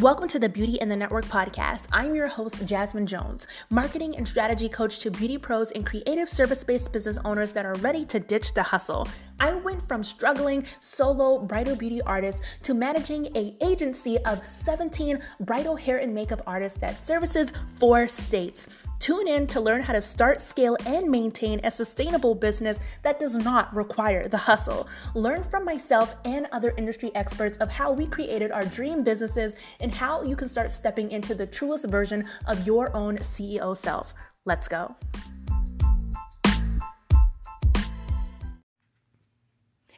Welcome 0.00 0.28
to 0.28 0.38
the 0.38 0.48
Beauty 0.48 0.76
in 0.80 0.88
the 0.88 0.96
Network 0.96 1.26
podcast. 1.26 1.84
I'm 1.92 2.14
your 2.14 2.26
host, 2.26 2.64
Jasmine 2.64 3.06
Jones, 3.06 3.46
marketing 3.68 4.16
and 4.16 4.26
strategy 4.26 4.66
coach 4.66 4.98
to 5.00 5.10
beauty 5.10 5.36
pros 5.36 5.72
and 5.72 5.84
creative 5.84 6.30
service 6.30 6.64
based 6.64 6.90
business 6.90 7.18
owners 7.22 7.52
that 7.52 7.66
are 7.66 7.74
ready 7.80 8.06
to 8.06 8.18
ditch 8.18 8.54
the 8.54 8.62
hustle. 8.62 9.06
I 9.40 9.52
went 9.52 9.86
from 9.86 10.02
struggling 10.02 10.64
solo 10.78 11.40
bridal 11.40 11.76
beauty 11.76 12.00
artist 12.00 12.42
to 12.62 12.72
managing 12.72 13.26
a 13.36 13.54
agency 13.60 14.16
of 14.20 14.42
17 14.42 15.18
bridal 15.40 15.76
hair 15.76 15.98
and 15.98 16.14
makeup 16.14 16.40
artists 16.46 16.78
that 16.78 16.98
services 16.98 17.52
four 17.78 18.08
states. 18.08 18.68
Tune 19.00 19.28
in 19.28 19.46
to 19.46 19.62
learn 19.62 19.80
how 19.80 19.94
to 19.94 20.00
start, 20.02 20.42
scale, 20.42 20.76
and 20.84 21.10
maintain 21.10 21.58
a 21.64 21.70
sustainable 21.70 22.34
business 22.34 22.78
that 23.02 23.18
does 23.18 23.34
not 23.34 23.74
require 23.74 24.28
the 24.28 24.36
hustle. 24.36 24.86
Learn 25.14 25.42
from 25.42 25.64
myself 25.64 26.14
and 26.26 26.46
other 26.52 26.74
industry 26.76 27.10
experts 27.14 27.56
of 27.58 27.70
how 27.70 27.92
we 27.92 28.06
created 28.06 28.52
our 28.52 28.64
dream 28.66 29.02
businesses 29.02 29.56
and 29.80 29.94
how 29.94 30.22
you 30.22 30.36
can 30.36 30.50
start 30.50 30.70
stepping 30.70 31.10
into 31.12 31.34
the 31.34 31.46
truest 31.46 31.86
version 31.86 32.28
of 32.46 32.66
your 32.66 32.94
own 32.94 33.16
CEO 33.18 33.74
self. 33.74 34.12
Let's 34.44 34.68
go. 34.68 34.94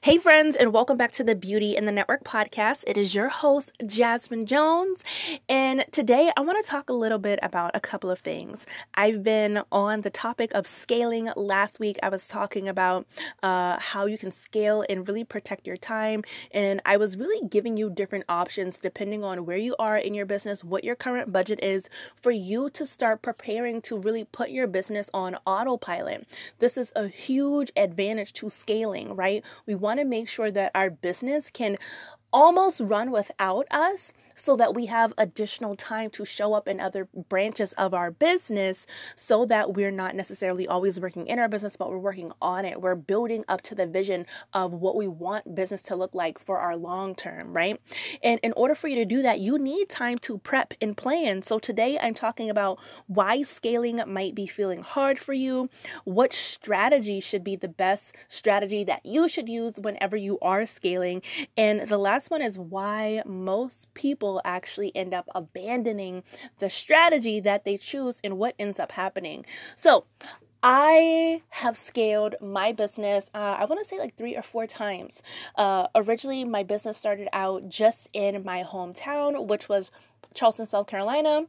Hey, 0.04 0.18
friends, 0.18 0.56
and 0.56 0.72
welcome 0.72 0.96
back 0.96 1.12
to 1.12 1.22
the 1.22 1.36
Beauty 1.36 1.76
in 1.76 1.86
the 1.86 1.92
Network 1.92 2.24
podcast. 2.24 2.82
It 2.88 2.98
is 2.98 3.14
your 3.14 3.28
host, 3.28 3.70
Jasmine 3.86 4.46
Jones. 4.46 5.04
And 5.48 5.84
today 5.92 6.32
I 6.36 6.40
want 6.40 6.60
to 6.60 6.68
talk 6.68 6.90
a 6.90 6.92
little 6.92 7.20
bit 7.20 7.38
about 7.40 7.70
a 7.72 7.78
couple 7.78 8.10
of 8.10 8.18
things. 8.18 8.66
I've 8.94 9.22
been 9.22 9.62
on 9.70 10.00
the 10.00 10.10
topic 10.10 10.50
of 10.54 10.66
scaling. 10.66 11.30
Last 11.36 11.78
week, 11.78 11.98
I 12.02 12.08
was 12.08 12.26
talking 12.26 12.66
about 12.66 13.06
uh, 13.44 13.78
how 13.78 14.06
you 14.06 14.18
can 14.18 14.32
scale 14.32 14.84
and 14.90 15.06
really 15.06 15.22
protect 15.22 15.68
your 15.68 15.76
time. 15.76 16.24
And 16.50 16.82
I 16.84 16.96
was 16.96 17.16
really 17.16 17.46
giving 17.46 17.76
you 17.76 17.88
different 17.88 18.24
options 18.28 18.80
depending 18.80 19.22
on 19.22 19.46
where 19.46 19.56
you 19.56 19.76
are 19.78 19.96
in 19.96 20.14
your 20.14 20.26
business, 20.26 20.64
what 20.64 20.82
your 20.82 20.96
current 20.96 21.32
budget 21.32 21.62
is, 21.62 21.88
for 22.16 22.32
you 22.32 22.70
to 22.70 22.88
start 22.88 23.22
preparing 23.22 23.80
to 23.82 23.96
really 23.96 24.24
put 24.24 24.50
your 24.50 24.66
business 24.66 25.08
on 25.14 25.36
autopilot. 25.46 26.26
This 26.58 26.76
is 26.76 26.92
a 26.96 27.06
huge 27.06 27.70
advantage 27.76 28.32
to 28.32 28.48
scaling, 28.48 29.14
right? 29.14 29.44
We 29.64 29.76
want 29.76 29.91
want 29.92 30.00
to 30.00 30.06
make 30.06 30.26
sure 30.28 30.50
that 30.50 30.70
our 30.74 30.88
business 30.88 31.50
can 31.52 31.76
almost 32.32 32.80
run 32.80 33.10
without 33.10 33.66
us 33.70 34.10
so 34.34 34.56
that 34.56 34.74
we 34.74 34.86
have 34.86 35.12
additional 35.18 35.76
time 35.76 36.10
to 36.10 36.24
show 36.24 36.54
up 36.54 36.68
in 36.68 36.80
other 36.80 37.08
branches 37.28 37.72
of 37.74 37.94
our 37.94 38.10
business 38.10 38.86
so 39.14 39.44
that 39.46 39.74
we're 39.74 39.90
not 39.90 40.14
necessarily 40.14 40.66
always 40.66 41.00
working 41.00 41.26
in 41.26 41.38
our 41.38 41.48
business, 41.48 41.76
but 41.76 41.90
we're 41.90 41.98
working 41.98 42.32
on 42.40 42.64
it. 42.64 42.80
We're 42.80 42.94
building 42.94 43.44
up 43.48 43.62
to 43.62 43.74
the 43.74 43.86
vision 43.86 44.26
of 44.52 44.72
what 44.72 44.96
we 44.96 45.08
want 45.08 45.54
business 45.54 45.82
to 45.84 45.96
look 45.96 46.14
like 46.14 46.38
for 46.38 46.58
our 46.58 46.76
long 46.76 47.14
term, 47.14 47.52
right? 47.52 47.80
And 48.22 48.38
in 48.42 48.52
order 48.54 48.74
for 48.74 48.88
you 48.88 48.96
to 48.96 49.04
do 49.04 49.22
that, 49.22 49.40
you 49.40 49.58
need 49.58 49.88
time 49.88 50.18
to 50.20 50.38
prep 50.38 50.74
and 50.80 50.96
plan. 50.96 51.42
So 51.42 51.58
today 51.58 51.98
I'm 52.00 52.14
talking 52.14 52.50
about 52.50 52.78
why 53.06 53.42
scaling 53.42 54.00
might 54.06 54.34
be 54.34 54.46
feeling 54.46 54.82
hard 54.82 55.18
for 55.18 55.32
you, 55.32 55.68
what 56.04 56.32
strategy 56.32 57.20
should 57.20 57.44
be 57.44 57.56
the 57.56 57.68
best 57.68 58.14
strategy 58.28 58.84
that 58.84 59.04
you 59.04 59.28
should 59.28 59.48
use 59.48 59.78
whenever 59.80 60.16
you 60.16 60.38
are 60.40 60.66
scaling. 60.66 61.22
And 61.56 61.88
the 61.88 61.98
last 61.98 62.30
one 62.30 62.42
is 62.42 62.58
why 62.58 63.22
most 63.26 63.92
people 63.94 64.21
people 64.22 64.40
actually 64.44 64.94
end 64.94 65.12
up 65.12 65.28
abandoning 65.34 66.22
the 66.60 66.70
strategy 66.70 67.40
that 67.40 67.64
they 67.64 67.76
choose 67.76 68.20
and 68.22 68.38
what 68.38 68.54
ends 68.56 68.78
up 68.78 68.92
happening. 68.92 69.44
So, 69.74 70.04
I 70.62 71.42
have 71.48 71.76
scaled 71.76 72.36
my 72.40 72.70
business, 72.70 73.28
uh, 73.34 73.56
I 73.58 73.64
want 73.64 73.80
to 73.80 73.84
say 73.84 73.98
like 73.98 74.16
three 74.16 74.36
or 74.36 74.42
four 74.42 74.68
times. 74.68 75.20
Uh, 75.56 75.88
originally, 75.96 76.44
my 76.44 76.62
business 76.62 76.96
started 76.96 77.28
out 77.32 77.68
just 77.68 78.08
in 78.12 78.44
my 78.44 78.62
hometown, 78.62 79.48
which 79.48 79.68
was 79.68 79.90
Charleston, 80.34 80.66
South 80.66 80.86
Carolina 80.86 81.46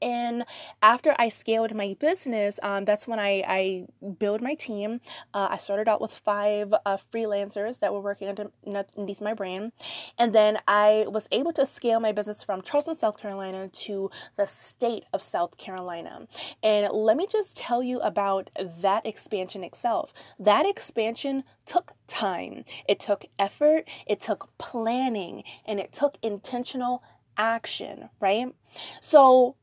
and 0.00 0.44
after 0.82 1.14
I 1.18 1.28
scaled 1.28 1.74
my 1.74 1.96
business, 1.98 2.58
um, 2.62 2.84
that's 2.84 3.06
when 3.06 3.18
I, 3.18 3.44
I 3.46 3.86
built 4.18 4.42
my 4.42 4.54
team. 4.54 5.00
Uh, 5.32 5.48
I 5.50 5.56
started 5.56 5.88
out 5.88 6.00
with 6.00 6.12
five 6.12 6.74
uh, 6.84 6.96
freelancers 7.12 7.78
that 7.80 7.92
were 7.92 8.00
working 8.00 8.28
under, 8.28 8.50
underneath 8.66 9.20
my 9.20 9.34
brand. 9.34 9.72
And 10.18 10.34
then 10.34 10.58
I 10.66 11.06
was 11.08 11.28
able 11.30 11.52
to 11.54 11.66
scale 11.66 12.00
my 12.00 12.12
business 12.12 12.42
from 12.42 12.62
Charleston, 12.62 12.94
South 12.94 13.18
Carolina 13.18 13.68
to 13.68 14.10
the 14.36 14.46
state 14.46 15.04
of 15.12 15.22
South 15.22 15.56
Carolina. 15.56 16.26
And 16.62 16.92
let 16.92 17.16
me 17.16 17.26
just 17.30 17.56
tell 17.56 17.82
you 17.82 18.00
about 18.00 18.50
that 18.56 19.06
expansion 19.06 19.62
itself. 19.62 20.12
That 20.38 20.66
expansion 20.66 21.44
took 21.64 21.92
time, 22.06 22.64
it 22.88 22.98
took 22.98 23.24
effort, 23.38 23.88
it 24.06 24.20
took 24.20 24.50
planning, 24.58 25.44
and 25.64 25.78
it 25.78 25.92
took 25.92 26.18
intentional 26.22 27.02
action, 27.36 28.10
right? 28.20 28.54
So, 29.00 29.56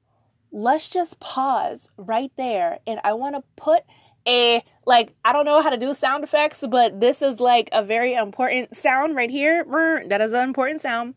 let's 0.52 0.90
just 0.90 1.20
pause 1.20 1.90
right 1.98 2.32
there. 2.38 2.80
And 2.88 3.00
I 3.04 3.14
want 3.14 3.36
to 3.36 3.44
put 3.56 3.84
a, 4.28 4.64
like, 4.86 5.14
I 5.24 5.34
don't 5.34 5.46
know 5.46 5.62
how 5.62 5.70
to 5.70 5.78
do 5.78 5.94
sound 5.94 6.24
effects, 6.24 6.64
but 6.70 7.00
this 7.00 7.22
is 7.22 7.40
like 7.40 7.70
a 7.72 7.84
very 7.84 8.14
important 8.14 8.76
sound 8.76 9.16
right 9.16 9.30
here. 9.30 9.64
That 10.08 10.22
is 10.22 10.34
an 10.34 10.44
important 10.44 10.82
sound. 10.82 11.16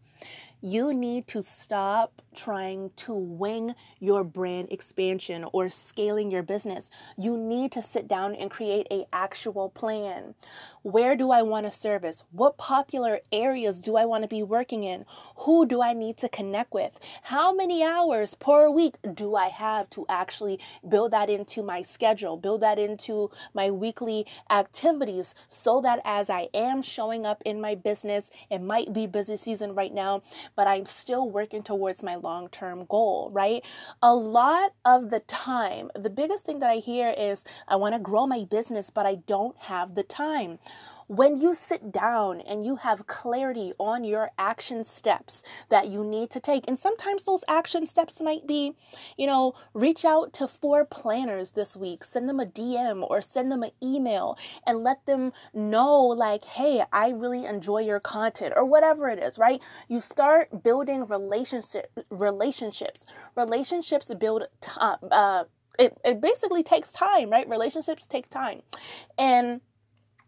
You 0.65 0.95
need 0.95 1.27
to 1.27 1.43
stop 1.43 2.23
trying 2.37 2.93
to 2.95 3.13
wing 3.13 3.75
your 3.99 4.23
brand 4.23 4.69
expansion 4.71 5.45
or 5.53 5.69
scaling 5.69 6.31
your 6.31 6.45
business. 6.45 6.89
You 7.19 7.37
need 7.37 7.73
to 7.73 7.83
sit 7.83 8.07
down 8.07 8.37
and 8.37 8.49
create 8.49 8.87
a 8.89 9.05
actual 9.13 9.71
plan. 9.71 10.37
Where 10.83 11.17
do 11.17 11.31
I 11.33 11.43
want 11.43 11.67
to 11.67 11.73
service? 11.73 12.25
What 12.31 12.59
popular 12.59 13.21
areas 13.33 13.81
do 13.81 13.97
I 13.97 14.05
want 14.05 14.23
to 14.23 14.29
be 14.29 14.43
working 14.43 14.85
in? 14.85 15.05
Who 15.39 15.67
do 15.67 15.83
I 15.83 15.93
need 15.93 16.17
to 16.19 16.29
connect 16.29 16.73
with? 16.73 16.99
How 17.25 17.53
many 17.53 17.85
hours 17.85 18.35
per 18.35 18.71
week 18.71 18.97
do 19.15 19.35
I 19.35 19.49
have 19.49 19.91
to 19.91 20.07
actually 20.09 20.59
build 20.89 21.11
that 21.11 21.29
into 21.29 21.63
my 21.63 21.83
schedule, 21.83 22.37
build 22.37 22.63
that 22.63 22.79
into 22.79 23.31
my 23.53 23.71
weekly 23.71 24.27
activities 24.49 25.35
so 25.49 25.81
that 25.81 26.01
as 26.05 26.31
I 26.31 26.49
am 26.55 26.83
showing 26.83 27.27
up 27.27 27.43
in 27.45 27.61
my 27.61 27.75
business, 27.75 28.31
it 28.51 28.61
might 28.61 28.93
be 28.93 29.07
busy 29.07 29.37
season 29.37 29.75
right 29.75 29.93
now, 29.93 30.23
but 30.57 30.67
I'm 30.67 30.87
still 30.87 31.29
working 31.29 31.63
towards 31.63 32.03
my 32.03 32.17
long 32.17 32.49
term 32.49 32.85
goal, 32.87 33.31
right? 33.33 33.65
A 34.03 34.15
lot 34.15 34.73
of 34.85 35.11
the 35.11 35.21
time, 35.21 35.91
the 35.95 36.11
biggest 36.11 36.47
thing 36.47 36.59
that 36.61 36.71
I 36.71 36.77
hear 36.77 37.15
is 37.17 37.45
I 37.69 37.77
want 37.77 37.95
to 37.95 37.99
grow 37.99 38.27
my 38.27 38.45
business, 38.45 38.91
but 38.91 39.07
I 39.07 39.17
don't 39.17 39.57
have 39.59 39.95
the 39.95 40.03
time. 40.03 40.59
When 41.13 41.37
you 41.37 41.53
sit 41.53 41.93
down 41.93 42.41
and 42.41 42.65
you 42.65 42.77
have 42.77 43.07
clarity 43.07 43.75
on 43.79 44.03
your 44.03 44.31
action 44.39 44.83
steps 44.83 45.43
that 45.69 45.89
you 45.89 46.03
need 46.03 46.31
to 46.31 46.41
take, 46.41 46.67
and 46.67 46.79
sometimes 46.79 47.27
those 47.27 47.45
action 47.47 47.85
steps 47.85 48.23
might 48.23 48.47
be, 48.47 48.73
you 49.19 49.27
know, 49.27 49.53
reach 49.75 50.07
out 50.07 50.33
to 50.33 50.49
four 50.49 50.87
planners 50.87 51.53
this 51.53 51.77
week, 51.77 52.03
send 52.03 52.31
them 52.31 52.41
a 52.41 52.47
DM 52.47 53.07
or 53.11 53.21
send 53.21 53.53
them 53.53 53.63
an 53.63 53.73
email 53.83 54.39
and 54.67 54.83
let 54.83 55.05
them 55.05 55.35
know, 55.53 56.01
like, 56.01 56.47
hey, 56.47 56.83
I 56.91 57.11
really 57.11 57.45
enjoy 57.45 57.81
your 57.81 58.01
content 58.01 58.55
or 58.57 58.65
whatever 58.65 59.11
it 59.11 59.19
is, 59.19 59.39
right? 59.39 59.61
You 59.89 60.01
start 60.01 60.63
building 60.63 61.07
relationship 61.07 61.91
relationships. 62.09 63.05
Relationships 63.37 64.11
build 64.19 64.45
time. 64.63 64.97
Uh, 65.11 65.45
it, 65.79 65.95
it 66.07 66.23
basically 66.23 66.63
takes 66.63 66.91
time, 66.91 67.29
right? 67.29 67.47
Relationships 67.47 68.07
take 68.07 68.31
time. 68.31 68.63
And 69.19 69.61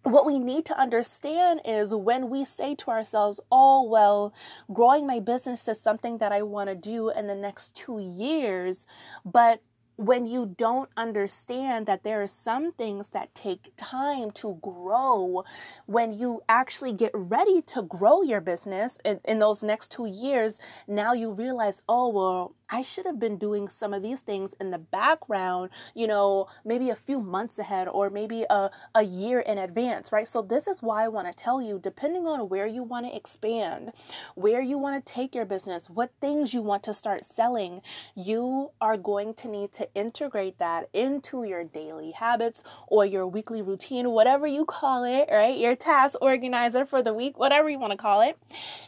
what 0.05 0.27
we 0.27 0.39
need 0.39 0.65
to 0.67 0.79
understand 0.79 1.61
is 1.65 1.95
when 1.95 2.29
we 2.31 2.45
say 2.45 2.75
to 2.77 2.91
ourselves, 2.91 3.41
oh, 3.51 3.83
well, 3.83 4.35
growing 4.73 5.07
my 5.07 5.19
business 5.19 5.67
is 5.67 5.81
something 5.81 6.19
that 6.19 6.31
I 6.31 6.43
want 6.43 6.69
to 6.69 6.75
do 6.75 7.11
in 7.11 7.27
the 7.27 7.35
next 7.35 7.75
two 7.75 7.99
years, 7.99 8.87
but 9.25 9.61
when 9.97 10.27
you 10.27 10.55
don't 10.59 10.91
understand 10.97 11.87
that 11.87 12.03
there 12.03 12.21
are 12.21 12.27
some 12.27 12.73
things 12.73 13.11
that 13.11 13.35
take 13.35 13.73
time 13.77 14.31
to 14.33 14.59
grow, 14.61 15.45
when 15.87 16.13
you 16.13 16.43
actually 16.49 16.93
get 16.93 17.13
ready 17.15 17.63
to 17.63 17.83
grow 17.83 18.23
your 18.23 18.41
business 18.41 18.99
in, 19.05 19.21
in 19.25 19.39
those 19.39 19.63
next 19.63 19.91
two 19.91 20.07
years, 20.07 20.59
now 20.89 21.13
you 21.13 21.31
realize, 21.31 21.83
oh, 21.89 22.09
well, 22.09 22.55
I 22.75 22.83
should 22.83 23.07
have 23.07 23.21
been 23.21 23.39
doing 23.39 23.69
some 23.69 23.95
of 23.95 24.03
these 24.03 24.23
things 24.23 24.53
in 24.61 24.73
the 24.73 24.79
background, 24.79 25.71
you 25.95 26.09
know, 26.09 26.49
maybe 26.65 26.91
a 26.91 26.97
few 26.97 27.21
months 27.21 27.57
ahead 27.57 27.87
or 27.87 28.11
maybe 28.11 28.45
a, 28.51 28.69
a 28.97 29.03
year 29.05 29.39
in 29.39 29.59
advance, 29.59 30.11
right? 30.11 30.27
So, 30.27 30.43
this 30.43 30.67
is 30.67 30.83
why 30.83 31.05
I 31.05 31.09
want 31.09 31.29
to 31.29 31.33
tell 31.33 31.63
you 31.63 31.79
depending 31.81 32.27
on 32.27 32.49
where 32.49 32.67
you 32.67 32.83
want 32.83 33.07
to 33.07 33.15
expand, 33.15 33.93
where 34.35 34.61
you 34.61 34.77
want 34.77 35.07
to 35.07 35.13
take 35.13 35.37
your 35.37 35.45
business, 35.45 35.89
what 35.89 36.11
things 36.21 36.53
you 36.53 36.63
want 36.63 36.83
to 36.83 36.95
start 36.95 37.25
selling, 37.25 37.81
you 38.17 38.73
are 38.81 38.97
going 38.97 39.35
to 39.35 39.47
need 39.47 39.73
to 39.75 39.89
integrate 39.95 40.59
that 40.59 40.89
into 40.93 41.45
your 41.45 41.63
daily 41.63 42.11
habits 42.11 42.65
or 42.89 43.07
your 43.07 43.25
weekly 43.25 43.63
routine, 43.63 44.11
whatever 44.11 44.49
you 44.49 44.65
call 44.65 45.05
it, 45.05 45.29
right? 45.31 45.57
Your 45.57 45.77
task 45.77 46.17
organizer 46.21 46.85
for 46.85 47.05
the 47.05 47.15
week, 47.15 47.39
whatever 47.39 47.71
you 47.71 47.79
want 47.79 47.93
to 47.93 47.97
call 47.97 48.21
it. 48.21 48.37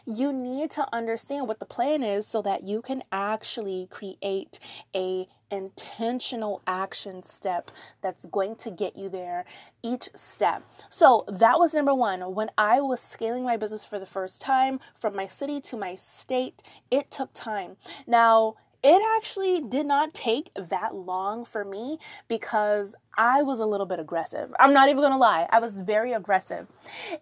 You 0.05 0.33
need 0.33 0.71
to 0.71 0.85
understand 0.93 1.47
what 1.47 1.61
the 1.61 1.65
plan 1.65 2.03
is 2.03 2.27
so 2.27 2.41
that 2.41 2.67
you 2.67 2.81
can 2.81 3.01
actually 3.13 3.76
create 3.85 4.59
a 4.95 5.27
intentional 5.49 6.61
action 6.67 7.23
step 7.23 7.71
that's 8.01 8.25
going 8.25 8.55
to 8.55 8.69
get 8.69 8.97
you 8.97 9.07
there 9.07 9.45
each 9.81 10.09
step. 10.13 10.63
So 10.89 11.23
that 11.27 11.59
was 11.59 11.73
number 11.73 11.93
1. 11.93 12.33
When 12.33 12.49
I 12.57 12.81
was 12.81 12.99
scaling 12.99 13.43
my 13.43 13.55
business 13.55 13.85
for 13.85 13.99
the 13.99 14.05
first 14.05 14.41
time 14.41 14.79
from 14.99 15.15
my 15.15 15.25
city 15.27 15.61
to 15.61 15.77
my 15.77 15.95
state, 15.95 16.61
it 16.91 17.11
took 17.11 17.31
time. 17.33 17.77
Now, 18.05 18.55
it 18.83 19.01
actually 19.17 19.59
did 19.61 19.85
not 19.85 20.13
take 20.13 20.51
that 20.55 20.95
long 20.95 21.45
for 21.45 21.65
me 21.65 21.97
because 22.27 22.95
I 23.17 23.41
was 23.41 23.59
a 23.59 23.65
little 23.65 23.87
bit 23.87 23.99
aggressive. 23.99 24.53
I'm 24.59 24.73
not 24.73 24.89
even 24.89 25.01
gonna 25.01 25.17
lie, 25.17 25.47
I 25.49 25.59
was 25.59 25.81
very 25.81 26.13
aggressive. 26.13 26.67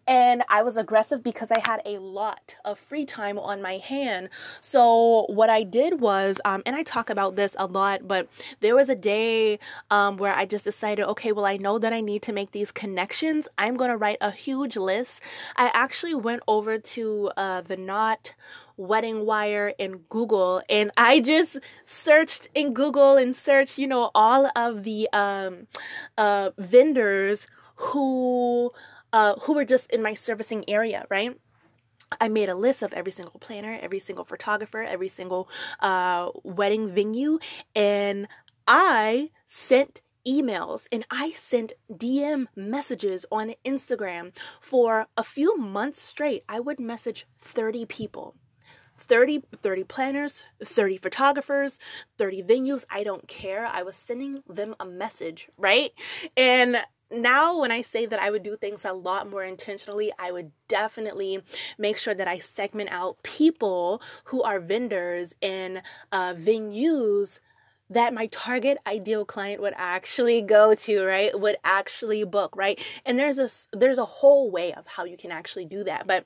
And 0.05 0.43
I 0.49 0.61
was 0.61 0.75
aggressive 0.75 1.23
because 1.23 1.51
I 1.51 1.59
had 1.65 1.81
a 1.85 1.99
lot 1.99 2.57
of 2.65 2.77
free 2.77 3.05
time 3.05 3.39
on 3.39 3.61
my 3.61 3.77
hand. 3.77 4.29
So, 4.59 5.25
what 5.29 5.49
I 5.49 5.63
did 5.63 6.01
was, 6.01 6.41
um, 6.43 6.61
and 6.65 6.75
I 6.75 6.83
talk 6.83 7.09
about 7.09 7.37
this 7.37 7.55
a 7.57 7.65
lot, 7.65 8.07
but 8.07 8.27
there 8.59 8.75
was 8.75 8.89
a 8.89 8.95
day 8.95 9.57
um, 9.89 10.17
where 10.17 10.35
I 10.35 10.45
just 10.45 10.65
decided, 10.65 11.05
okay, 11.05 11.31
well, 11.31 11.45
I 11.45 11.55
know 11.55 11.79
that 11.79 11.93
I 11.93 12.01
need 12.01 12.21
to 12.23 12.33
make 12.33 12.51
these 12.51 12.71
connections. 12.73 13.47
I'm 13.57 13.77
gonna 13.77 13.97
write 13.97 14.17
a 14.19 14.31
huge 14.31 14.75
list. 14.75 15.21
I 15.55 15.71
actually 15.73 16.15
went 16.15 16.43
over 16.45 16.77
to 16.77 17.31
uh, 17.37 17.61
the 17.61 17.77
Knot 17.77 18.35
WeddingWire 18.80 19.74
in 19.77 19.98
Google 20.10 20.62
and 20.69 20.92
I 20.98 21.19
just 21.19 21.57
searched 21.83 22.50
in 22.54 22.74
Google 22.74 23.18
and 23.18 23.36
searched, 23.36 23.77
you 23.77 23.88
know, 23.88 24.12
all 24.16 24.50
of 24.56 24.83
the 24.83 25.10
um 25.13 25.68
uh 26.18 26.51
vendors 26.57 27.48
who 27.75 28.72
uh 29.13 29.36
who 29.42 29.54
were 29.54 29.66
just 29.66 29.92
in 29.92 30.01
my 30.01 30.13
servicing 30.13 30.63
area, 30.68 31.06
right? 31.10 31.39
I 32.19 32.27
made 32.27 32.50
a 32.50 32.56
list 32.56 32.81
of 32.81 32.94
every 32.94 33.12
single 33.12 33.39
planner, 33.39 33.80
every 33.81 34.00
single 34.00 34.25
photographer, 34.25 34.81
every 34.81 35.07
single 35.07 35.50
uh, 35.80 36.30
wedding 36.44 36.94
venue, 36.94 37.39
and 37.75 38.27
I 38.68 39.31
sent 39.45 40.01
emails 40.27 40.88
and 40.92 41.06
I 41.12 41.31
sent 41.31 41.74
DM 41.92 42.48
messages 42.56 43.25
on 43.31 43.54
Instagram 43.63 44.36
for 44.60 45.07
a 45.16 45.24
few 45.24 45.57
months 45.57 46.01
straight. 46.01 46.44
I 46.50 46.60
would 46.60 46.80
message 46.80 47.27
30 47.38 47.86
people. 47.86 48.36
30, 48.97 49.44
30 49.62 49.83
planners, 49.83 50.44
30 50.63 50.97
photographers, 50.97 51.80
30 52.18 52.44
venues. 52.44 52.86
I 52.89 53.03
don't 53.03 53.27
care. 53.27 53.65
I 53.65 53.83
was 53.83 53.95
sending 53.95 54.44
them 54.47 54.75
a 54.80 54.86
message, 54.86 55.50
right? 55.57 55.92
And 56.36 56.77
now 57.12 57.59
when 57.59 57.71
I 57.71 57.81
say 57.81 58.06
that 58.06 58.19
I 58.19 58.31
would 58.31 58.44
do 58.44 58.56
things 58.56 58.83
a 58.86 58.94
lot 58.94 59.30
more 59.30 59.44
intentionally, 59.44 60.12
I 60.18 60.31
would 60.31 60.51
definitely 60.68 61.42
make 61.77 61.97
sure 61.97 62.15
that 62.15 62.27
I 62.27 62.38
segment 62.38 62.92
out 62.92 63.21
people 63.24 64.01
who 64.25 64.42
are 64.44 64.59
vendors 64.59 65.36
in 65.41 65.81
uh, 66.12 66.33
venues 66.33 67.39
that 67.89 68.13
my 68.13 68.25
target 68.27 68.80
ideal 68.88 69.25
client 69.25 69.62
would 69.62 69.74
actually 69.77 70.41
go 70.41 70.74
to 70.74 71.03
right 71.03 71.39
would 71.39 71.57
actually 71.63 72.24
book 72.24 72.56
right 72.56 72.81
and 73.06 73.19
there's 73.19 73.38
a 73.38 73.50
there's 73.77 74.00
a 74.00 74.06
whole 74.06 74.50
way 74.50 74.74
of 74.74 74.88
how 74.88 75.06
you 75.06 75.15
can 75.15 75.31
actually 75.31 75.65
do 75.65 75.83
that 75.83 76.07
but 76.07 76.25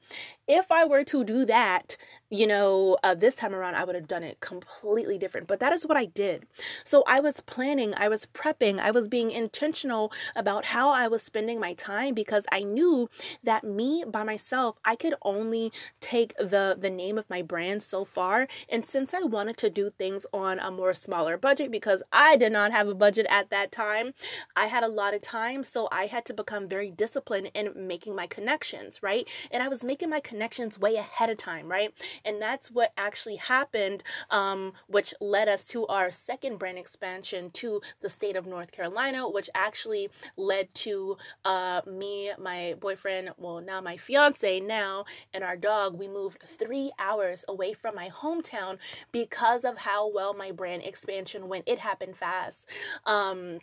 if 0.50 0.72
i 0.72 0.86
were 0.86 1.06
to 1.06 1.24
do 1.24 1.46
that 1.46 1.98
you 2.30 2.48
know 2.48 2.98
uh, 3.04 3.16
this 3.16 3.36
time 3.36 3.56
around 3.56 3.75
i 3.75 3.86
would 3.86 3.96
have 3.96 4.07
done 4.07 4.24
it 4.24 4.40
completely 4.42 5.18
different 5.18 5.48
but 5.48 5.60
that 5.62 5.74
is 5.74 5.86
what 5.88 5.98
i 5.98 6.06
did 6.06 6.46
so 6.84 7.04
i 7.07 7.19
was 7.19 7.42
planning 7.42 7.94
i 7.98 8.10
was 8.10 8.28
prepping 8.34 8.80
i 8.80 8.92
was 8.92 9.07
being 9.07 9.31
intentional 9.31 10.12
about 10.36 10.66
how 10.66 10.90
i 10.90 11.07
was 11.07 11.24
spending 11.24 11.60
my 11.60 11.74
time 11.74 12.13
because 12.13 12.48
i 12.51 12.62
knew 12.62 13.10
that 13.44 13.63
me 13.63 14.04
by 14.07 14.24
myself 14.24 14.78
i 14.86 14.96
could 14.96 15.16
only 15.24 15.72
take 16.01 16.36
the 16.38 16.78
the 16.80 16.90
name 16.90 17.18
of 17.18 17.30
my 17.30 17.42
brand 17.42 17.84
so 17.84 18.06
far 18.06 18.48
and 18.69 18.86
since 18.86 19.13
i 19.13 19.22
wanted 19.22 19.57
to 19.57 19.69
do 19.69 19.92
things 19.98 20.25
on 20.34 20.60
a 20.60 20.72
more 20.72 20.94
smaller 20.94 21.38
budget 21.38 21.72
because 21.72 22.04
I 22.12 22.36
did 22.38 22.51
not 22.51 22.72
have 22.72 22.88
a 22.88 22.96
budget 22.96 23.25
at 23.30 23.50
that 23.51 23.72
time. 23.72 24.13
I 24.56 24.66
had 24.68 24.84
a 24.84 24.88
lot 24.88 25.13
of 25.13 25.22
time, 25.22 25.63
so 25.63 25.88
I 25.92 26.07
had 26.07 26.25
to 26.25 26.34
become 26.34 26.68
very 26.68 26.92
disciplined 26.92 27.51
in 27.54 27.72
making 27.88 28.16
my 28.16 28.28
connections, 28.28 29.01
right? 29.01 29.28
And 29.51 29.63
I 29.63 29.68
was 29.69 29.84
making 29.84 30.10
my 30.10 30.19
connections 30.19 30.38
way 30.80 30.95
ahead 30.95 31.30
of 31.30 31.38
time, 31.38 31.69
right? 31.69 31.94
And 32.25 32.41
that's 32.41 32.69
what 32.71 32.91
actually 32.97 33.38
happened, 33.38 34.03
um, 34.30 34.74
which 34.88 35.13
led 35.19 35.47
us 35.47 35.65
to 35.68 35.88
our 35.88 36.12
second 36.12 36.57
brand 36.57 36.77
expansion 36.77 37.51
to 37.51 37.81
the 38.01 38.09
state 38.09 38.36
of 38.36 38.45
North 38.45 38.71
Carolina, 38.71 39.30
which 39.30 39.50
actually 39.53 40.09
led 40.38 40.74
to 40.75 41.18
uh, 41.45 41.81
me, 41.86 42.31
my 42.39 42.75
boyfriend, 42.80 43.31
well, 43.38 43.62
now 43.62 43.81
my 43.81 43.97
fiance 43.97 44.59
now, 44.59 45.06
and 45.33 45.44
our 45.44 45.57
dog. 45.57 45.97
We 45.97 46.07
moved 46.07 46.41
three 46.45 46.91
hours 47.00 47.45
away 47.47 47.74
from 47.74 47.95
my 47.95 48.09
hometown 48.09 48.77
because 49.12 49.63
of 49.63 49.80
how 49.80 50.12
well 50.12 50.33
my 50.33 50.51
brand 50.51 50.83
expansion 50.83 51.47
went. 51.47 51.68
it 51.68 51.80
happened 51.80 52.18
fast. 52.18 52.68
Um, 53.06 53.59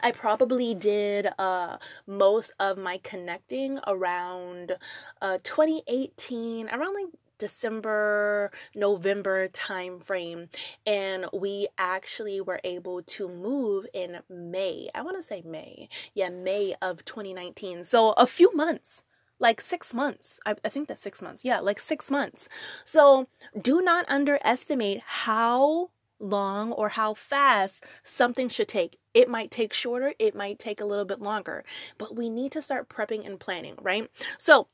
I 0.00 0.10
probably 0.12 0.74
did 0.74 1.28
uh, 1.38 1.76
most 2.06 2.52
of 2.58 2.78
my 2.78 2.98
connecting 3.02 3.78
around 3.86 4.76
uh, 5.20 5.38
2018, 5.42 6.68
around 6.70 6.94
like 6.94 7.12
December, 7.38 8.50
November 8.74 9.48
time 9.48 10.00
frame. 10.00 10.48
And 10.86 11.26
we 11.32 11.68
actually 11.76 12.40
were 12.40 12.60
able 12.64 13.02
to 13.02 13.28
move 13.28 13.86
in 13.92 14.20
May. 14.30 14.88
I 14.94 15.02
want 15.02 15.16
to 15.18 15.22
say 15.22 15.42
May. 15.44 15.88
Yeah, 16.14 16.30
May 16.30 16.74
of 16.80 17.04
2019. 17.04 17.84
So 17.84 18.12
a 18.12 18.26
few 18.26 18.54
months 18.54 19.02
like 19.38 19.60
six 19.60 19.92
months. 19.92 20.38
I, 20.46 20.54
I, 20.64 20.68
think 20.68 20.86
that's 20.86 21.02
six 21.02 21.20
months. 21.20 21.44
Yeah, 21.44 21.58
like 21.58 21.80
six 21.80 22.12
months. 22.12 22.48
So 22.84 23.26
do 23.60 23.82
not 23.82 24.04
underestimate 24.08 25.00
how 25.04 25.90
long 26.22 26.72
or 26.72 26.90
how 26.90 27.14
fast 27.14 27.84
something 28.02 28.48
should 28.48 28.68
take. 28.68 28.98
It 29.14 29.28
might 29.28 29.50
take 29.50 29.72
shorter, 29.72 30.14
it 30.18 30.34
might 30.34 30.58
take 30.58 30.80
a 30.80 30.84
little 30.84 31.04
bit 31.04 31.20
longer, 31.20 31.64
but 31.98 32.16
we 32.16 32.28
need 32.28 32.52
to 32.52 32.62
start 32.62 32.88
prepping 32.88 33.26
and 33.26 33.38
planning, 33.38 33.74
right? 33.82 34.08
So, 34.38 34.68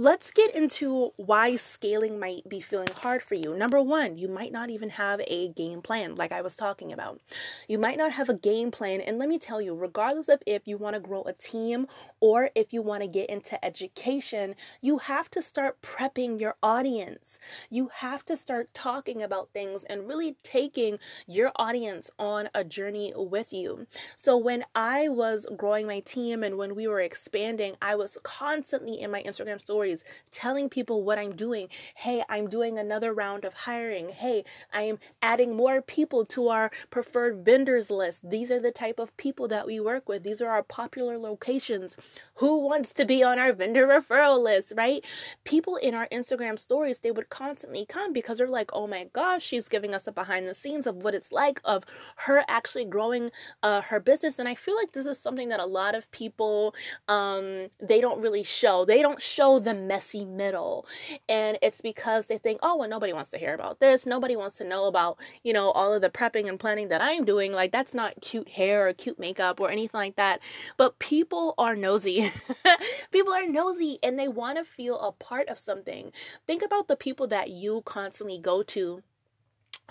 Let's 0.00 0.30
get 0.30 0.56
into 0.56 1.12
why 1.16 1.56
scaling 1.56 2.18
might 2.18 2.48
be 2.48 2.62
feeling 2.62 2.88
hard 2.96 3.22
for 3.22 3.34
you. 3.34 3.54
Number 3.54 3.82
one, 3.82 4.16
you 4.16 4.28
might 4.28 4.50
not 4.50 4.70
even 4.70 4.88
have 4.88 5.20
a 5.26 5.48
game 5.50 5.82
plan, 5.82 6.14
like 6.14 6.32
I 6.32 6.40
was 6.40 6.56
talking 6.56 6.90
about. 6.90 7.20
You 7.68 7.78
might 7.78 7.98
not 7.98 8.12
have 8.12 8.30
a 8.30 8.34
game 8.34 8.70
plan. 8.70 9.02
And 9.02 9.18
let 9.18 9.28
me 9.28 9.38
tell 9.38 9.60
you, 9.60 9.74
regardless 9.74 10.30
of 10.30 10.42
if 10.46 10.66
you 10.66 10.78
want 10.78 10.94
to 10.94 11.00
grow 11.00 11.22
a 11.24 11.34
team 11.34 11.86
or 12.18 12.48
if 12.54 12.72
you 12.72 12.80
want 12.80 13.02
to 13.02 13.08
get 13.08 13.28
into 13.28 13.62
education, 13.62 14.54
you 14.80 14.96
have 14.96 15.30
to 15.32 15.42
start 15.42 15.82
prepping 15.82 16.40
your 16.40 16.54
audience. 16.62 17.38
You 17.68 17.90
have 17.96 18.24
to 18.24 18.38
start 18.38 18.72
talking 18.72 19.22
about 19.22 19.50
things 19.52 19.84
and 19.84 20.08
really 20.08 20.38
taking 20.42 20.98
your 21.26 21.52
audience 21.56 22.10
on 22.18 22.48
a 22.54 22.64
journey 22.64 23.12
with 23.14 23.52
you. 23.52 23.86
So 24.16 24.38
when 24.38 24.64
I 24.74 25.10
was 25.10 25.46
growing 25.58 25.86
my 25.86 26.00
team 26.00 26.42
and 26.42 26.56
when 26.56 26.74
we 26.74 26.88
were 26.88 27.02
expanding, 27.02 27.76
I 27.82 27.96
was 27.96 28.16
constantly 28.22 28.98
in 28.98 29.10
my 29.10 29.22
Instagram 29.24 29.60
stories 29.60 29.89
stories, 29.96 30.04
telling 30.30 30.68
people 30.68 31.02
what 31.02 31.18
I'm 31.18 31.34
doing. 31.34 31.68
Hey, 31.96 32.22
I'm 32.28 32.48
doing 32.48 32.78
another 32.78 33.12
round 33.12 33.44
of 33.44 33.54
hiring. 33.54 34.10
Hey, 34.10 34.44
I 34.72 34.82
am 34.82 34.98
adding 35.22 35.56
more 35.56 35.82
people 35.82 36.24
to 36.26 36.48
our 36.48 36.70
preferred 36.90 37.44
vendors 37.44 37.90
list. 37.90 38.28
These 38.28 38.50
are 38.50 38.60
the 38.60 38.70
type 38.70 38.98
of 38.98 39.16
people 39.16 39.48
that 39.48 39.66
we 39.66 39.80
work 39.80 40.08
with. 40.08 40.22
These 40.22 40.40
are 40.40 40.50
our 40.50 40.62
popular 40.62 41.18
locations. 41.18 41.96
Who 42.36 42.60
wants 42.60 42.92
to 42.94 43.04
be 43.04 43.22
on 43.22 43.38
our 43.38 43.52
vendor 43.52 43.86
referral 43.86 44.42
list, 44.42 44.72
right? 44.76 45.04
People 45.44 45.76
in 45.76 45.94
our 45.94 46.08
Instagram 46.12 46.58
stories, 46.58 47.00
they 47.00 47.10
would 47.10 47.28
constantly 47.28 47.84
come 47.84 48.12
because 48.12 48.38
they're 48.38 48.48
like, 48.48 48.70
oh 48.72 48.86
my 48.86 49.08
gosh, 49.12 49.44
she's 49.44 49.68
giving 49.68 49.94
us 49.94 50.06
a 50.06 50.12
behind 50.12 50.46
the 50.46 50.54
scenes 50.54 50.86
of 50.86 50.96
what 50.96 51.14
it's 51.14 51.32
like 51.32 51.60
of 51.64 51.84
her 52.26 52.44
actually 52.48 52.84
growing 52.84 53.30
uh, 53.62 53.82
her 53.82 54.00
business. 54.00 54.38
And 54.38 54.48
I 54.48 54.54
feel 54.54 54.76
like 54.76 54.92
this 54.92 55.06
is 55.06 55.18
something 55.18 55.48
that 55.48 55.60
a 55.60 55.66
lot 55.66 55.94
of 55.94 56.10
people, 56.10 56.74
um, 57.08 57.68
they 57.80 58.00
don't 58.00 58.20
really 58.20 58.42
show. 58.42 58.84
They 58.84 59.02
don't 59.02 59.20
show 59.20 59.58
the 59.70 59.74
messy 59.74 60.24
middle. 60.24 60.86
And 61.28 61.58
it's 61.62 61.80
because 61.80 62.26
they 62.26 62.38
think, 62.38 62.58
oh, 62.62 62.76
well, 62.76 62.88
nobody 62.88 63.12
wants 63.12 63.30
to 63.30 63.38
hear 63.38 63.54
about 63.54 63.78
this. 63.78 64.04
Nobody 64.04 64.34
wants 64.34 64.56
to 64.56 64.64
know 64.64 64.86
about, 64.86 65.18
you 65.44 65.52
know, 65.52 65.70
all 65.70 65.92
of 65.92 66.02
the 66.02 66.10
prepping 66.10 66.48
and 66.48 66.58
planning 66.58 66.88
that 66.88 67.00
I'm 67.00 67.24
doing. 67.24 67.52
Like, 67.52 67.70
that's 67.70 67.94
not 67.94 68.20
cute 68.20 68.48
hair 68.50 68.88
or 68.88 68.92
cute 68.92 69.18
makeup 69.18 69.60
or 69.60 69.70
anything 69.70 69.98
like 69.98 70.16
that. 70.16 70.40
But 70.76 70.98
people 70.98 71.54
are 71.56 71.76
nosy. 71.76 72.32
people 73.12 73.32
are 73.32 73.46
nosy 73.46 73.98
and 74.02 74.18
they 74.18 74.28
want 74.28 74.58
to 74.58 74.64
feel 74.64 74.98
a 74.98 75.12
part 75.12 75.48
of 75.48 75.58
something. 75.58 76.12
Think 76.46 76.62
about 76.62 76.88
the 76.88 76.96
people 76.96 77.28
that 77.28 77.50
you 77.50 77.82
constantly 77.84 78.38
go 78.38 78.62
to 78.64 79.02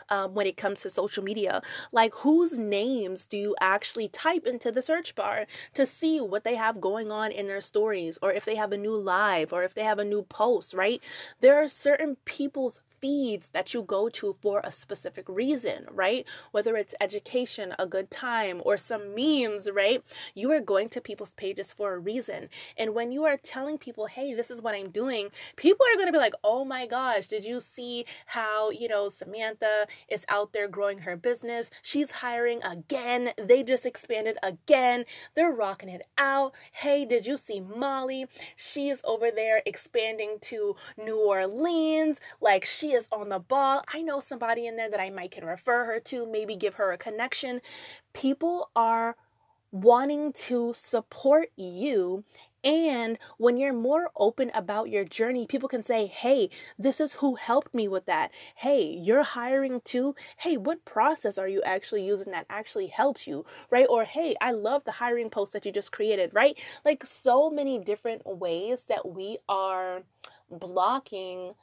um, 0.09 0.33
when 0.33 0.47
it 0.47 0.57
comes 0.57 0.81
to 0.81 0.89
social 0.89 1.23
media. 1.23 1.61
Like, 1.91 2.13
whose 2.15 2.57
names 2.57 3.25
do 3.25 3.37
you 3.37 3.55
actually 3.59 4.07
type 4.07 4.45
into 4.45 4.71
the 4.71 4.81
search 4.81 5.15
bar 5.15 5.45
to 5.73 5.85
see 5.85 6.19
what 6.19 6.43
they 6.43 6.55
have 6.55 6.81
going 6.81 7.11
on 7.11 7.31
in 7.31 7.47
their 7.47 7.61
stories, 7.61 8.17
or 8.21 8.31
if 8.31 8.45
they 8.45 8.55
have 8.55 8.71
a 8.71 8.77
new 8.77 8.95
live, 8.95 9.53
or 9.53 9.63
if 9.63 9.73
they 9.73 9.83
have 9.83 9.99
a 9.99 10.05
new 10.05 10.23
post, 10.23 10.73
right? 10.73 11.01
There 11.41 11.61
are 11.61 11.67
certain 11.67 12.17
people's 12.25 12.81
feeds 13.01 13.49
that 13.49 13.73
you 13.73 13.81
go 13.81 14.09
to 14.09 14.35
for 14.41 14.61
a 14.63 14.71
specific 14.71 15.27
reason, 15.27 15.85
right? 15.91 16.25
Whether 16.51 16.75
it's 16.75 16.95
education, 16.99 17.73
a 17.79 17.85
good 17.85 18.11
time, 18.11 18.61
or 18.65 18.77
some 18.77 19.15
memes, 19.15 19.69
right? 19.71 20.03
You 20.33 20.51
are 20.51 20.59
going 20.59 20.89
to 20.89 21.01
people's 21.01 21.33
pages 21.33 21.73
for 21.73 21.93
a 21.93 21.99
reason. 21.99 22.49
And 22.77 22.93
when 22.93 23.11
you 23.11 23.25
are 23.25 23.37
telling 23.37 23.77
people, 23.77 24.07
hey, 24.07 24.33
this 24.33 24.51
is 24.51 24.61
what 24.61 24.75
I'm 24.75 24.89
doing, 24.89 25.29
people 25.55 25.85
are 25.85 25.95
going 25.95 26.07
to 26.07 26.11
be 26.13 26.17
like, 26.17 26.33
oh 26.43 26.65
my 26.65 26.85
gosh, 26.87 27.27
did 27.27 27.45
you 27.45 27.59
see 27.59 28.05
how, 28.27 28.69
you 28.69 28.87
know, 28.87 29.09
Samantha 29.09 29.87
is 30.07 30.25
out 30.29 30.53
there 30.53 30.67
growing 30.67 30.99
her 30.99 31.15
business? 31.15 31.69
She's 31.81 32.11
hiring 32.11 32.61
again. 32.63 33.31
They 33.37 33.63
just 33.63 33.85
expanded 33.85 34.37
again. 34.43 35.05
They're 35.35 35.51
rocking 35.51 35.89
it 35.89 36.07
out. 36.17 36.53
Hey, 36.71 37.05
did 37.05 37.25
you 37.25 37.37
see 37.37 37.59
Molly? 37.59 38.25
She 38.55 38.89
is 38.89 39.01
over 39.03 39.31
there 39.31 39.61
expanding 39.65 40.37
to 40.41 40.75
New 40.97 41.19
Orleans. 41.19 42.19
Like 42.41 42.65
is 42.91 43.07
on 43.11 43.29
the 43.29 43.39
ball. 43.39 43.83
I 43.93 44.01
know 44.01 44.19
somebody 44.19 44.67
in 44.67 44.77
there 44.77 44.89
that 44.89 44.99
I 44.99 45.09
might 45.09 45.31
can 45.31 45.45
refer 45.45 45.85
her 45.85 45.99
to, 46.01 46.25
maybe 46.25 46.55
give 46.55 46.75
her 46.75 46.91
a 46.91 46.97
connection. 46.97 47.61
People 48.13 48.69
are 48.75 49.15
wanting 49.71 50.33
to 50.33 50.73
support 50.73 51.51
you 51.55 52.23
and 52.63 53.17
when 53.37 53.57
you're 53.57 53.73
more 53.73 54.09
open 54.17 54.51
about 54.53 54.89
your 54.89 55.05
journey, 55.05 55.47
people 55.47 55.69
can 55.69 55.83
say, 55.83 56.07
Hey, 56.07 56.49
this 56.77 56.99
is 56.99 57.15
who 57.15 57.35
helped 57.35 57.73
me 57.73 57.87
with 57.87 58.05
that. 58.05 58.31
Hey, 58.55 58.83
you're 58.83 59.23
hiring 59.23 59.81
too. 59.81 60.15
Hey, 60.37 60.57
what 60.57 60.83
process 60.83 61.37
are 61.37 61.47
you 61.47 61.61
actually 61.63 62.05
using 62.05 62.31
that 62.31 62.45
actually 62.49 62.87
helps 62.87 63.27
you? 63.27 63.45
Right? 63.69 63.87
Or, 63.89 64.03
Hey, 64.03 64.35
I 64.41 64.51
love 64.51 64.83
the 64.83 64.91
hiring 64.93 65.29
post 65.29 65.53
that 65.53 65.65
you 65.65 65.71
just 65.71 65.91
created, 65.91 66.31
right? 66.33 66.57
Like 66.83 67.05
so 67.05 67.49
many 67.49 67.79
different 67.79 68.23
ways 68.25 68.85
that 68.85 69.07
we 69.07 69.37
are 69.47 70.03
blocking 70.51 71.53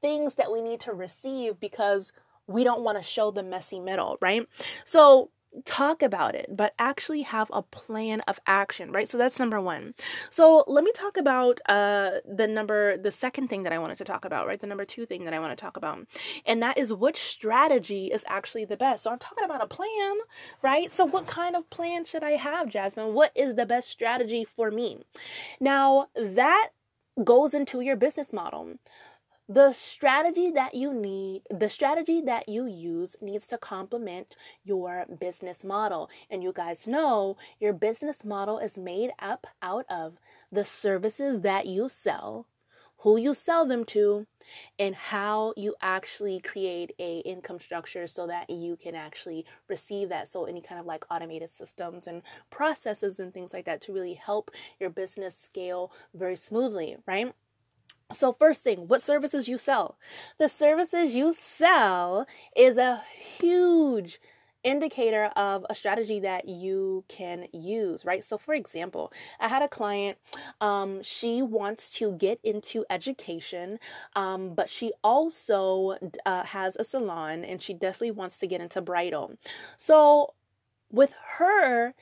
things 0.00 0.34
that 0.36 0.52
we 0.52 0.62
need 0.62 0.80
to 0.80 0.92
receive 0.92 1.60
because 1.60 2.12
we 2.46 2.64
don't 2.64 2.82
want 2.82 2.98
to 2.98 3.02
show 3.02 3.30
the 3.30 3.42
messy 3.42 3.80
middle, 3.80 4.16
right? 4.20 4.46
So 4.84 5.30
talk 5.64 6.02
about 6.02 6.34
it, 6.34 6.46
but 6.50 6.74
actually 6.78 7.22
have 7.22 7.50
a 7.52 7.62
plan 7.62 8.20
of 8.22 8.38
action, 8.46 8.92
right? 8.92 9.08
So 9.08 9.16
that's 9.16 9.38
number 9.38 9.60
one. 9.60 9.94
So 10.30 10.64
let 10.66 10.84
me 10.84 10.92
talk 10.92 11.16
about 11.16 11.60
uh, 11.68 12.10
the 12.26 12.46
number, 12.46 12.96
the 12.96 13.10
second 13.10 13.48
thing 13.48 13.62
that 13.62 13.72
I 13.72 13.78
wanted 13.78 13.98
to 13.98 14.04
talk 14.04 14.24
about, 14.24 14.46
right? 14.46 14.60
The 14.60 14.66
number 14.66 14.84
two 14.84 15.06
thing 15.06 15.24
that 15.24 15.34
I 15.34 15.38
want 15.38 15.56
to 15.56 15.60
talk 15.60 15.76
about, 15.76 16.06
and 16.44 16.62
that 16.62 16.76
is 16.76 16.92
which 16.92 17.16
strategy 17.16 18.06
is 18.06 18.24
actually 18.28 18.64
the 18.64 18.76
best. 18.76 19.04
So 19.04 19.10
I'm 19.10 19.18
talking 19.18 19.44
about 19.44 19.62
a 19.62 19.66
plan, 19.66 20.16
right? 20.62 20.90
So 20.90 21.04
what 21.04 21.26
kind 21.26 21.56
of 21.56 21.68
plan 21.70 22.04
should 22.04 22.22
I 22.22 22.32
have, 22.32 22.68
Jasmine? 22.68 23.14
What 23.14 23.32
is 23.34 23.54
the 23.54 23.66
best 23.66 23.88
strategy 23.88 24.44
for 24.44 24.70
me? 24.70 24.98
Now 25.60 26.08
that 26.14 26.70
goes 27.24 27.54
into 27.54 27.80
your 27.80 27.96
business 27.96 28.32
model 28.32 28.74
the 29.48 29.72
strategy 29.72 30.50
that 30.50 30.74
you 30.74 30.92
need, 30.92 31.42
the 31.50 31.70
strategy 31.70 32.20
that 32.20 32.48
you 32.48 32.66
use 32.66 33.16
needs 33.20 33.46
to 33.46 33.58
complement 33.58 34.34
your 34.64 35.06
business 35.20 35.62
model. 35.62 36.10
And 36.28 36.42
you 36.42 36.52
guys 36.52 36.86
know 36.86 37.36
your 37.60 37.72
business 37.72 38.24
model 38.24 38.58
is 38.58 38.76
made 38.76 39.10
up 39.20 39.46
out 39.62 39.86
of 39.88 40.18
the 40.50 40.64
services 40.64 41.42
that 41.42 41.66
you 41.66 41.86
sell, 41.88 42.46
who 42.98 43.16
you 43.16 43.34
sell 43.34 43.64
them 43.64 43.84
to, 43.84 44.26
and 44.80 44.96
how 44.96 45.54
you 45.56 45.76
actually 45.80 46.40
create 46.40 46.92
a 46.98 47.18
income 47.18 47.60
structure 47.60 48.08
so 48.08 48.26
that 48.26 48.50
you 48.50 48.76
can 48.76 48.96
actually 48.96 49.44
receive 49.68 50.08
that 50.08 50.28
so 50.28 50.44
any 50.44 50.60
kind 50.60 50.80
of 50.80 50.86
like 50.86 51.04
automated 51.10 51.50
systems 51.50 52.06
and 52.06 52.22
processes 52.50 53.18
and 53.18 53.34
things 53.34 53.52
like 53.52 53.64
that 53.64 53.80
to 53.80 53.92
really 53.92 54.14
help 54.14 54.50
your 54.78 54.90
business 54.90 55.36
scale 55.36 55.90
very 56.14 56.36
smoothly 56.36 56.96
right 57.08 57.34
so, 58.12 58.32
first 58.32 58.62
thing, 58.62 58.86
what 58.86 59.02
services 59.02 59.48
you 59.48 59.58
sell? 59.58 59.98
The 60.38 60.48
services 60.48 61.14
you 61.14 61.34
sell 61.34 62.26
is 62.56 62.76
a 62.76 63.02
huge 63.38 64.20
indicator 64.62 65.26
of 65.36 65.64
a 65.70 65.74
strategy 65.74 66.18
that 66.20 66.48
you 66.48 67.04
can 67.08 67.46
use, 67.52 68.04
right? 68.04 68.22
So, 68.22 68.38
for 68.38 68.54
example, 68.54 69.12
I 69.40 69.48
had 69.48 69.62
a 69.62 69.68
client, 69.68 70.18
um, 70.60 71.02
she 71.02 71.42
wants 71.42 71.90
to 71.98 72.12
get 72.12 72.40
into 72.42 72.84
education, 72.90 73.78
um, 74.14 74.54
but 74.54 74.68
she 74.68 74.92
also 75.02 75.96
uh, 76.24 76.44
has 76.44 76.76
a 76.76 76.84
salon 76.84 77.44
and 77.44 77.62
she 77.62 77.74
definitely 77.74 78.10
wants 78.12 78.38
to 78.38 78.46
get 78.46 78.60
into 78.60 78.80
bridal. 78.80 79.36
So, 79.76 80.34
with 80.90 81.12
her, 81.38 81.94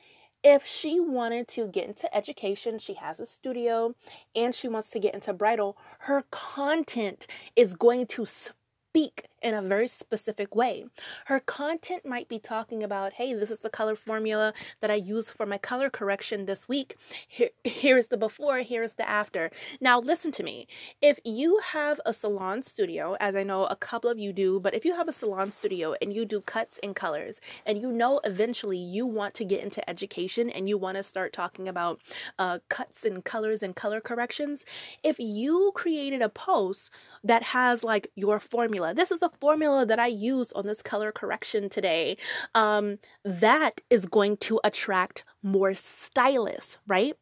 if 0.45 0.63
she 0.63 0.99
wanted 0.99 1.47
to 1.47 1.67
get 1.67 1.87
into 1.87 2.15
education, 2.15 2.77
she 2.77 2.93
has 2.93 3.19
a 3.19 3.25
studio 3.25 3.95
and 4.35 4.53
she 4.53 4.67
wants 4.67 4.91
to 4.91 4.99
get 4.99 5.15
into 5.15 5.33
bridal, 5.33 5.75
her 6.01 6.23
content 6.29 7.25
is 7.55 7.73
going 7.73 8.05
to 8.05 8.27
speak 8.27 9.25
in 9.45 9.53
a 9.53 9.61
very 9.61 9.87
specific 9.87 10.55
way. 10.55 10.85
Her 11.27 11.39
content 11.39 12.03
might 12.03 12.27
be 12.27 12.39
talking 12.39 12.81
about, 12.81 13.13
hey, 13.13 13.35
this 13.35 13.51
is 13.51 13.59
the 13.59 13.69
color 13.69 13.95
formula 13.95 14.53
that 14.81 14.89
I 14.89 14.95
use 14.95 15.29
for 15.29 15.45
my 15.45 15.59
color 15.59 15.91
correction 15.91 16.47
this 16.47 16.67
week. 16.67 16.95
Here, 17.27 17.51
here's 17.63 18.07
the 18.07 18.17
before, 18.17 18.63
here's 18.63 18.95
the 18.95 19.07
after. 19.07 19.51
Now, 19.79 19.99
listen 19.99 20.31
to 20.31 20.43
me. 20.43 20.67
If 20.99 21.19
you 21.23 21.59
have 21.73 22.01
a 22.07 22.11
salon 22.11 22.63
studio, 22.63 23.15
as 23.19 23.35
I 23.35 23.43
know 23.43 23.65
a 23.65 23.75
couple 23.75 24.09
of 24.09 24.17
you 24.17 24.33
do, 24.33 24.59
but 24.59 24.73
if 24.73 24.83
you 24.83 24.95
have 24.95 25.07
a 25.07 25.13
salon 25.13 25.51
studio 25.51 25.93
and 26.01 26.11
you 26.11 26.25
do 26.25 26.41
cuts 26.41 26.79
and 26.81 26.95
colors, 26.95 27.39
and 27.67 27.79
you 27.79 27.91
know 27.91 28.19
eventually 28.23 28.79
you 28.79 29.05
want 29.05 29.35
to 29.35 29.45
get 29.45 29.63
into 29.63 29.87
education 29.87 30.49
and 30.49 30.67
you 30.67 30.75
want 30.75 30.97
to 30.97 31.03
start 31.03 31.33
talking 31.33 31.67
about 31.67 32.01
uh, 32.39 32.57
cuts 32.67 33.05
and 33.05 33.23
colors 33.23 33.61
and 33.61 33.75
color 33.75 34.01
corrections, 34.01 34.65
if 35.03 35.19
you 35.19 35.71
created 35.75 36.23
a 36.23 36.29
post 36.29 36.89
that 37.23 37.43
has 37.43 37.83
like 37.83 38.07
your 38.15 38.39
formula, 38.39 38.91
this 38.95 39.11
is 39.11 39.19
the 39.19 39.34
formula 39.39 39.85
that 39.85 39.99
I 39.99 40.07
use 40.07 40.51
on 40.53 40.67
this 40.67 40.81
color 40.81 41.11
correction 41.11 41.69
today, 41.69 42.17
um, 42.53 42.99
that 43.23 43.81
is 43.89 44.05
going 44.05 44.37
to 44.37 44.59
attract 44.63 45.23
more 45.43 45.75
stylists, 45.75 46.79
right? 46.87 47.15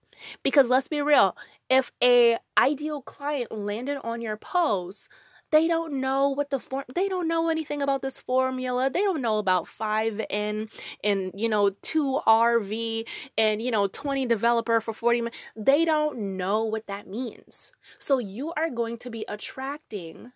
Because 0.43 0.69
let's 0.69 0.87
be 0.87 1.01
real, 1.01 1.35
if 1.69 1.91
a 2.03 2.37
ideal 2.57 3.01
client 3.01 3.51
landed 3.51 3.97
on 4.03 4.21
your 4.21 4.37
post, 4.37 5.09
they 5.53 5.67
don't 5.67 5.93
know 5.93 6.29
what 6.29 6.49
the 6.49 6.59
form 6.59 6.83
they 6.95 7.07
don't 7.07 7.27
know 7.27 7.47
anything 7.47 7.81
about 7.81 8.01
this 8.01 8.19
formula 8.19 8.89
they 8.89 9.01
don't 9.01 9.21
know 9.21 9.37
about 9.37 9.65
5n 9.65 10.67
and 11.03 11.31
you 11.35 11.47
know 11.47 11.69
2rv 11.69 13.07
and 13.37 13.61
you 13.61 13.69
know 13.69 13.85
20 13.87 14.25
developer 14.25 14.81
for 14.81 14.93
40 14.93 15.21
minutes 15.21 15.37
they 15.55 15.85
don't 15.85 16.17
know 16.17 16.63
what 16.63 16.87
that 16.87 17.07
means 17.07 17.71
so 17.99 18.17
you 18.17 18.51
are 18.53 18.71
going 18.71 18.97
to 18.97 19.11
be 19.11 19.25
attracting 19.27 20.31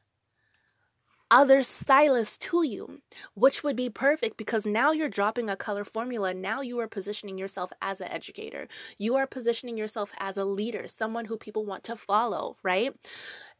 other 1.29 1.63
stylists 1.63 2.37
to 2.37 2.63
you, 2.63 3.01
which 3.33 3.63
would 3.63 3.75
be 3.75 3.89
perfect 3.89 4.37
because 4.37 4.65
now 4.65 4.91
you're 4.91 5.09
dropping 5.09 5.49
a 5.49 5.55
color 5.55 5.83
formula. 5.83 6.33
Now 6.33 6.61
you 6.61 6.79
are 6.79 6.87
positioning 6.87 7.37
yourself 7.37 7.71
as 7.81 7.99
an 8.01 8.07
educator. 8.09 8.67
You 8.97 9.15
are 9.15 9.27
positioning 9.27 9.77
yourself 9.77 10.11
as 10.19 10.37
a 10.37 10.45
leader, 10.45 10.87
someone 10.87 11.25
who 11.25 11.37
people 11.37 11.65
want 11.65 11.83
to 11.85 11.95
follow, 11.95 12.57
right? 12.63 12.93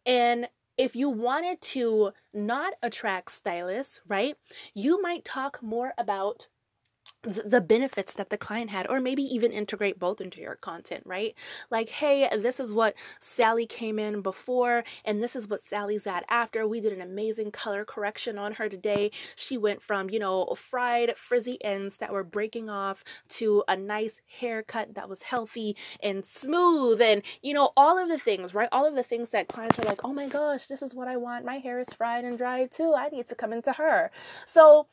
And 0.06 0.48
if 0.78 0.96
you 0.96 1.10
wanted 1.10 1.60
to 1.62 2.12
not 2.34 2.74
attract 2.82 3.32
stylists, 3.32 4.00
right, 4.08 4.36
you 4.74 5.02
might 5.02 5.26
talk 5.26 5.62
more 5.62 5.94
about 5.98 6.48
the 7.24 7.62
benefits 7.62 8.14
that 8.14 8.30
the 8.30 8.38
client 8.38 8.70
had 8.70 8.88
or 8.90 9.02
maybe 9.02 9.24
even 9.24 9.52
integrate 9.52 10.00
both 10.00 10.22
into 10.22 10.40
your 10.40 10.56
content 10.56 11.04
right? 11.06 11.34
Like 11.70 11.90
hey 11.90 12.30
this 12.38 12.60
is 12.60 12.74
what 12.74 12.96
sally 13.20 13.66
came 13.66 14.00
in 14.00 14.22
before 14.22 14.84
and 15.04 15.22
this 15.22 15.36
is 15.36 15.48
what 15.48 15.62
sally's 15.62 16.08
at 16.08 16.26
after. 16.30 16.68
We 16.68 16.80
did 16.80 16.94
an 16.94 17.02
amazing 17.02 17.52
color 17.52 17.84
correction 17.86 18.38
on 18.38 18.54
her 18.54 18.70
today. 18.70 19.12
She 19.36 19.58
went 19.58 19.82
from 19.82 20.10
you 20.10 20.20
know 20.20 20.46
fried 20.56 21.18
frizzy 21.18 21.58
ends 21.64 21.98
that 21.98 22.14
were 22.14 22.24
breaking 22.24 22.70
off 22.70 23.04
to 23.30 23.64
a 23.68 23.76
nice 23.76 24.22
haircut 24.40 24.94
that 24.94 25.10
was 25.10 25.24
healthy 25.24 25.76
and 26.02 26.24
smooth 26.26 27.02
and 27.02 27.24
you 27.42 27.54
know 27.54 27.72
all 27.76 27.98
of 27.98 28.10
the 28.10 28.20
things 28.20 28.54
right? 28.54 28.70
All 28.72 28.88
of 28.88 28.96
the 28.96 29.04
things 29.04 29.32
that 29.32 29.48
clients 29.48 29.80
are 29.80 29.86
like 29.86 30.06
oh 30.06 30.14
my 30.14 30.28
gosh 30.28 30.68
this 30.68 30.82
is 30.82 30.96
what 30.96 31.08
i 31.08 31.18
want. 31.18 31.46
My 31.46 31.58
hair 31.58 31.80
is 31.80 31.92
fried 31.94 32.26
and 32.26 32.38
dry 32.38 32.68
too. 32.68 32.94
I 32.96 33.10
need 33.10 33.28
to 33.28 33.36
come 33.36 33.54
into 33.54 33.74
her. 33.74 34.12
So 34.46 34.88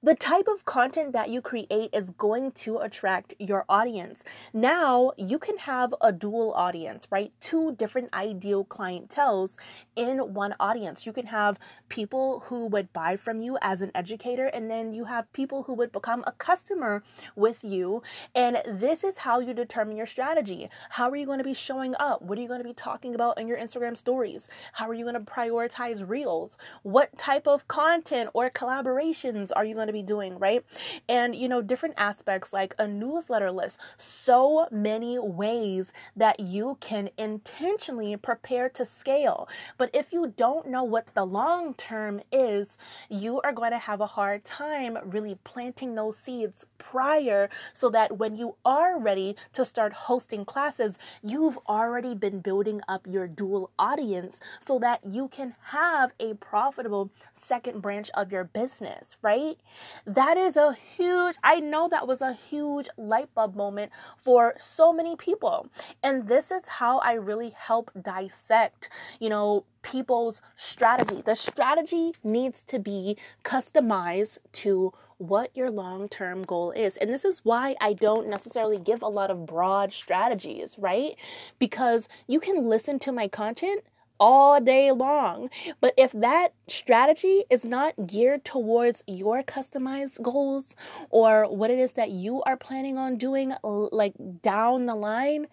the 0.00 0.14
type 0.14 0.46
of 0.46 0.64
content 0.64 1.12
that 1.12 1.28
you 1.28 1.40
create 1.40 1.90
is 1.92 2.10
going 2.10 2.52
to 2.52 2.78
attract 2.78 3.34
your 3.40 3.64
audience. 3.68 4.22
Now 4.52 5.10
you 5.16 5.40
can 5.40 5.58
have 5.58 5.92
a 6.00 6.12
dual 6.12 6.52
audience, 6.54 7.08
right? 7.10 7.32
Two 7.40 7.74
different 7.74 8.14
ideal 8.14 8.64
clientels 8.64 9.56
in 9.96 10.34
one 10.34 10.54
audience. 10.60 11.04
You 11.04 11.12
can 11.12 11.26
have 11.26 11.58
people 11.88 12.44
who 12.46 12.66
would 12.66 12.92
buy 12.92 13.16
from 13.16 13.40
you 13.40 13.58
as 13.60 13.82
an 13.82 13.90
educator, 13.92 14.46
and 14.46 14.70
then 14.70 14.92
you 14.92 15.06
have 15.06 15.32
people 15.32 15.64
who 15.64 15.74
would 15.74 15.90
become 15.90 16.22
a 16.28 16.32
customer 16.32 17.02
with 17.34 17.64
you. 17.64 18.00
And 18.36 18.62
this 18.68 19.02
is 19.02 19.18
how 19.18 19.40
you 19.40 19.52
determine 19.52 19.96
your 19.96 20.06
strategy. 20.06 20.70
How 20.90 21.10
are 21.10 21.16
you 21.16 21.26
going 21.26 21.38
to 21.38 21.44
be 21.44 21.54
showing 21.54 21.96
up? 21.98 22.22
What 22.22 22.38
are 22.38 22.42
you 22.42 22.46
going 22.46 22.62
to 22.62 22.68
be 22.68 22.72
talking 22.72 23.16
about 23.16 23.40
in 23.40 23.48
your 23.48 23.58
Instagram 23.58 23.96
stories? 23.96 24.48
How 24.74 24.88
are 24.88 24.94
you 24.94 25.04
going 25.04 25.14
to 25.14 25.32
prioritize 25.32 26.08
reels? 26.08 26.56
What 26.84 27.18
type 27.18 27.48
of 27.48 27.66
content 27.66 28.30
or 28.32 28.48
collaborations 28.48 29.50
are 29.56 29.64
you 29.64 29.74
going 29.74 29.87
to 29.88 29.92
be 29.92 30.02
doing, 30.02 30.38
right? 30.38 30.64
And, 31.08 31.34
you 31.34 31.48
know, 31.48 31.62
different 31.62 31.94
aspects 31.98 32.52
like 32.52 32.74
a 32.78 32.86
newsletter 32.86 33.50
list, 33.50 33.78
so 33.96 34.68
many 34.70 35.18
ways 35.18 35.92
that 36.16 36.40
you 36.40 36.76
can 36.80 37.10
intentionally 37.18 38.16
prepare 38.16 38.68
to 38.70 38.84
scale. 38.84 39.48
But 39.76 39.90
if 39.92 40.12
you 40.12 40.34
don't 40.36 40.68
know 40.68 40.84
what 40.84 41.14
the 41.14 41.24
long 41.24 41.74
term 41.74 42.20
is, 42.32 42.78
you 43.08 43.40
are 43.42 43.52
going 43.52 43.72
to 43.72 43.78
have 43.78 44.00
a 44.00 44.06
hard 44.06 44.44
time 44.44 44.98
really 45.04 45.38
planting 45.44 45.94
those 45.94 46.16
seeds 46.18 46.66
prior 46.78 47.48
so 47.72 47.90
that 47.90 48.18
when 48.18 48.36
you 48.36 48.56
are 48.64 48.98
ready 48.98 49.36
to 49.52 49.64
start 49.64 49.92
hosting 49.92 50.44
classes, 50.44 50.98
you've 51.22 51.58
already 51.68 52.14
been 52.14 52.40
building 52.40 52.80
up 52.88 53.06
your 53.06 53.26
dual 53.26 53.70
audience 53.78 54.40
so 54.60 54.78
that 54.78 55.00
you 55.04 55.28
can 55.28 55.54
have 55.62 56.12
a 56.20 56.34
profitable 56.34 57.10
second 57.32 57.80
branch 57.80 58.10
of 58.14 58.32
your 58.32 58.44
business, 58.44 59.16
right? 59.22 59.58
That 60.06 60.36
is 60.36 60.56
a 60.56 60.74
huge, 60.74 61.36
I 61.42 61.60
know 61.60 61.88
that 61.88 62.06
was 62.06 62.20
a 62.20 62.32
huge 62.32 62.88
light 62.96 63.34
bulb 63.34 63.54
moment 63.56 63.92
for 64.16 64.54
so 64.58 64.92
many 64.92 65.16
people. 65.16 65.68
And 66.02 66.28
this 66.28 66.50
is 66.50 66.68
how 66.68 66.98
I 66.98 67.12
really 67.12 67.50
help 67.50 67.90
dissect, 68.00 68.88
you 69.20 69.28
know, 69.28 69.64
people's 69.82 70.40
strategy. 70.56 71.22
The 71.24 71.34
strategy 71.34 72.12
needs 72.22 72.62
to 72.62 72.78
be 72.78 73.16
customized 73.44 74.38
to 74.52 74.92
what 75.18 75.54
your 75.56 75.70
long 75.70 76.08
term 76.08 76.44
goal 76.44 76.70
is. 76.70 76.96
And 76.96 77.10
this 77.10 77.24
is 77.24 77.44
why 77.44 77.76
I 77.80 77.92
don't 77.92 78.28
necessarily 78.28 78.78
give 78.78 79.02
a 79.02 79.08
lot 79.08 79.30
of 79.30 79.46
broad 79.46 79.92
strategies, 79.92 80.76
right? 80.78 81.16
Because 81.58 82.08
you 82.26 82.40
can 82.40 82.68
listen 82.68 82.98
to 83.00 83.12
my 83.12 83.28
content 83.28 83.82
all 84.20 84.60
day 84.60 84.92
long. 84.92 85.50
But 85.80 85.94
if 85.96 86.12
that 86.12 86.54
strategy 86.66 87.44
is 87.50 87.64
not 87.64 88.06
geared 88.06 88.44
towards 88.44 89.02
your 89.06 89.42
customized 89.42 90.22
goals 90.22 90.74
or 91.10 91.44
what 91.44 91.70
it 91.70 91.78
is 91.78 91.94
that 91.94 92.10
you 92.10 92.42
are 92.42 92.56
planning 92.56 92.98
on 92.98 93.16
doing, 93.16 93.54
like 93.62 94.14
down 94.42 94.86
the 94.86 94.94
line, 94.94 95.46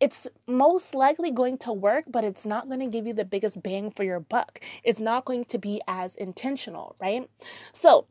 it's 0.00 0.28
most 0.46 0.94
likely 0.94 1.30
going 1.30 1.58
to 1.58 1.72
work, 1.72 2.04
but 2.08 2.22
it's 2.24 2.46
not 2.46 2.68
going 2.68 2.80
to 2.80 2.86
give 2.86 3.06
you 3.06 3.12
the 3.12 3.24
biggest 3.24 3.62
bang 3.62 3.90
for 3.90 4.04
your 4.04 4.20
buck. 4.20 4.60
It's 4.84 5.00
not 5.00 5.24
going 5.24 5.44
to 5.46 5.58
be 5.58 5.80
as 5.88 6.14
intentional, 6.14 6.94
right? 7.00 7.28
So, 7.72 8.06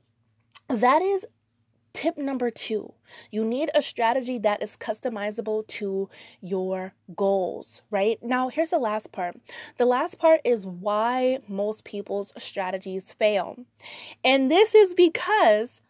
that 0.68 1.02
is 1.02 1.26
Tip 1.98 2.16
number 2.16 2.52
two, 2.52 2.94
you 3.32 3.44
need 3.44 3.72
a 3.74 3.82
strategy 3.82 4.38
that 4.38 4.62
is 4.62 4.78
customizable 4.78 5.66
to 5.66 6.12
your 6.42 6.94
goals, 7.16 7.82
right? 7.90 8.22
Now, 8.22 8.50
here's 8.50 8.70
the 8.70 8.78
last 8.78 9.12
part. 9.12 9.36
The 9.78 9.88
last 9.88 10.20
part 10.20 10.42
is 10.46 10.64
why 10.64 11.40
most 11.48 11.86
people's 11.86 12.34
strategies 12.38 13.14
fail. 13.14 13.56
And 14.24 14.52
this 14.52 14.76
is 14.76 14.94
because 14.94 15.82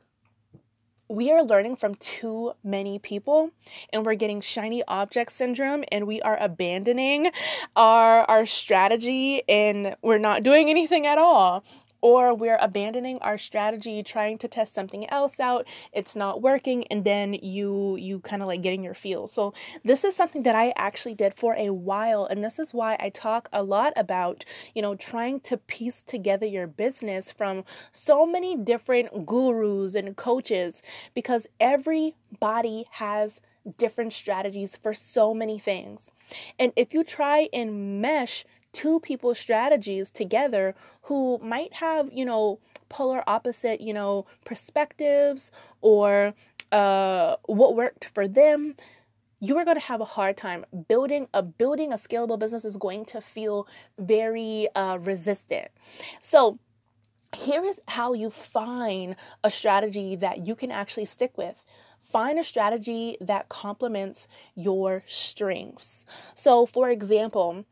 we 1.09 1.29
are 1.29 1.43
learning 1.43 1.75
from 1.75 1.95
too 1.95 2.53
many 2.63 2.99
people 2.99 3.51
and 3.91 4.05
we're 4.05 4.15
getting 4.15 4.39
shiny 4.39 4.83
object 4.87 5.33
syndrome 5.33 5.83
and 5.91 6.07
we 6.07 6.21
are 6.21 6.41
abandoning 6.41 7.31
our 7.75 8.23
our 8.29 8.45
strategy 8.45 9.41
and 9.49 9.95
we're 10.01 10.17
not 10.17 10.43
doing 10.43 10.69
anything 10.69 11.05
at 11.05 11.17
all 11.17 11.65
or 12.07 12.33
we're 12.33 12.57
abandoning 12.61 13.19
our 13.19 13.37
strategy 13.37 14.01
trying 14.01 14.37
to 14.37 14.47
test 14.47 14.73
something 14.73 15.09
else 15.09 15.41
out 15.41 15.67
it's 15.91 16.15
not 16.15 16.41
working 16.41 16.87
and 16.87 17.03
then 17.03 17.33
you 17.33 17.97
you 17.97 18.19
kind 18.21 18.41
of 18.41 18.47
like 18.47 18.61
getting 18.61 18.81
your 18.81 18.93
feel 18.93 19.27
so 19.27 19.53
this 19.83 20.05
is 20.05 20.15
something 20.15 20.43
that 20.43 20.55
i 20.55 20.73
actually 20.77 21.13
did 21.13 21.33
for 21.33 21.53
a 21.57 21.69
while 21.69 22.25
and 22.25 22.41
this 22.41 22.59
is 22.59 22.73
why 22.73 22.95
i 23.01 23.09
talk 23.09 23.49
a 23.51 23.61
lot 23.61 23.91
about 23.97 24.45
you 24.73 24.81
know 24.81 24.95
trying 24.95 25.37
to 25.37 25.57
piece 25.57 26.01
together 26.01 26.45
your 26.45 26.65
business 26.65 27.29
from 27.29 27.65
so 27.91 28.25
many 28.25 28.55
different 28.55 29.25
gurus 29.25 29.93
and 29.93 30.15
coaches 30.15 30.81
because 31.13 31.45
everybody 31.59 32.85
has 32.91 33.41
different 33.75 34.13
strategies 34.13 34.77
for 34.77 34.93
so 34.93 35.33
many 35.33 35.59
things. 35.59 36.11
And 36.57 36.71
if 36.75 36.93
you 36.93 37.03
try 37.03 37.49
and 37.51 38.01
mesh 38.01 38.45
two 38.73 38.99
people's 38.99 39.39
strategies 39.39 40.11
together 40.11 40.75
who 41.03 41.39
might 41.41 41.73
have, 41.73 42.09
you 42.11 42.25
know, 42.25 42.59
polar 42.89 43.23
opposite, 43.27 43.81
you 43.81 43.93
know, 43.93 44.25
perspectives 44.45 45.51
or 45.81 46.33
uh, 46.71 47.35
what 47.45 47.75
worked 47.75 48.05
for 48.05 48.27
them, 48.27 48.75
you 49.39 49.57
are 49.57 49.65
going 49.65 49.77
to 49.77 49.85
have 49.85 50.01
a 50.01 50.05
hard 50.05 50.35
time 50.35 50.65
building 50.87 51.27
a 51.33 51.43
building 51.43 51.93
a 51.93 51.95
scalable 51.95 52.39
business 52.39 52.65
is 52.65 52.75
going 52.75 53.05
to 53.05 53.21
feel 53.21 53.67
very 53.97 54.67
uh, 54.75 54.97
resistant. 54.97 55.69
So 56.21 56.59
here 57.35 57.63
is 57.63 57.79
how 57.87 58.13
you 58.13 58.29
find 58.29 59.15
a 59.43 59.51
strategy 59.51 60.15
that 60.15 60.45
you 60.47 60.55
can 60.55 60.71
actually 60.71 61.05
stick 61.05 61.37
with 61.37 61.61
find 62.11 62.39
a 62.39 62.43
strategy 62.43 63.17
that 63.19 63.49
complements 63.49 64.27
your 64.55 65.03
strengths. 65.07 66.05
So, 66.35 66.65
for 66.65 66.89
example, 66.89 67.65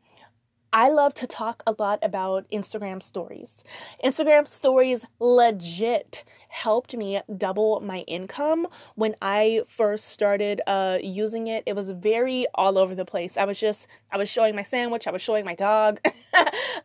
I 0.76 0.90
love 0.90 1.14
to 1.14 1.26
talk 1.26 1.62
a 1.66 1.74
lot 1.78 2.00
about 2.02 2.44
Instagram 2.50 3.02
stories. 3.02 3.64
Instagram 4.04 4.46
stories 4.46 5.06
legit 5.18 6.22
helped 6.56 6.96
me 6.96 7.20
double 7.36 7.80
my 7.80 7.98
income 8.06 8.66
when 8.94 9.14
I 9.20 9.60
first 9.68 10.08
started 10.08 10.62
uh, 10.66 10.96
using 11.02 11.48
it. 11.48 11.62
It 11.66 11.76
was 11.76 11.90
very 11.90 12.46
all 12.54 12.78
over 12.78 12.94
the 12.94 13.04
place. 13.04 13.36
I 13.36 13.44
was 13.44 13.60
just 13.60 13.86
I 14.10 14.16
was 14.16 14.30
showing 14.30 14.56
my 14.56 14.62
sandwich, 14.62 15.06
I 15.06 15.10
was 15.10 15.20
showing 15.20 15.44
my 15.44 15.54
dog. 15.54 16.00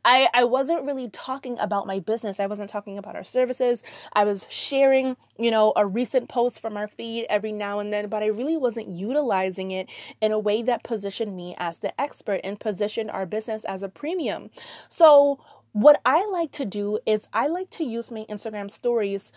I 0.04 0.28
I 0.34 0.44
wasn't 0.44 0.84
really 0.84 1.10
talking 1.10 1.58
about 1.58 1.88
my 1.88 2.00
business. 2.00 2.38
I 2.38 2.48
wasn't 2.48 2.70
talking 2.70 2.98
about 2.98 3.16
our 3.16 3.24
services. 3.24 3.82
I 4.12 4.26
was 4.26 4.46
sharing, 4.50 5.16
you 5.40 5.52
know, 5.52 5.72
a 5.78 5.88
recent 5.88 6.28
post 6.28 6.60
from 6.60 6.76
our 6.76 6.90
feed 6.90 7.26
every 7.30 7.54
now 7.54 7.80
and 7.80 7.94
then, 7.94 8.10
but 8.10 8.22
I 8.24 8.28
really 8.28 8.58
wasn't 8.58 8.90
utilizing 8.90 9.72
it 9.72 9.88
in 10.20 10.34
a 10.34 10.40
way 10.40 10.62
that 10.64 10.84
positioned 10.84 11.34
me 11.34 11.56
as 11.58 11.80
the 11.80 12.00
expert 12.00 12.42
and 12.44 12.60
positioned 12.60 13.10
our 13.10 13.26
business 13.26 13.64
as 13.64 13.84
a 13.84 13.90
premium. 13.90 14.50
So 14.90 15.40
what 15.74 16.02
I 16.06 16.26
like 16.26 16.52
to 16.54 16.66
do 16.66 17.00
is 17.06 17.28
I 17.32 17.48
like 17.48 17.70
to 17.72 17.84
use 17.86 18.12
my 18.12 18.26
Instagram 18.30 18.70
stories 18.70 19.32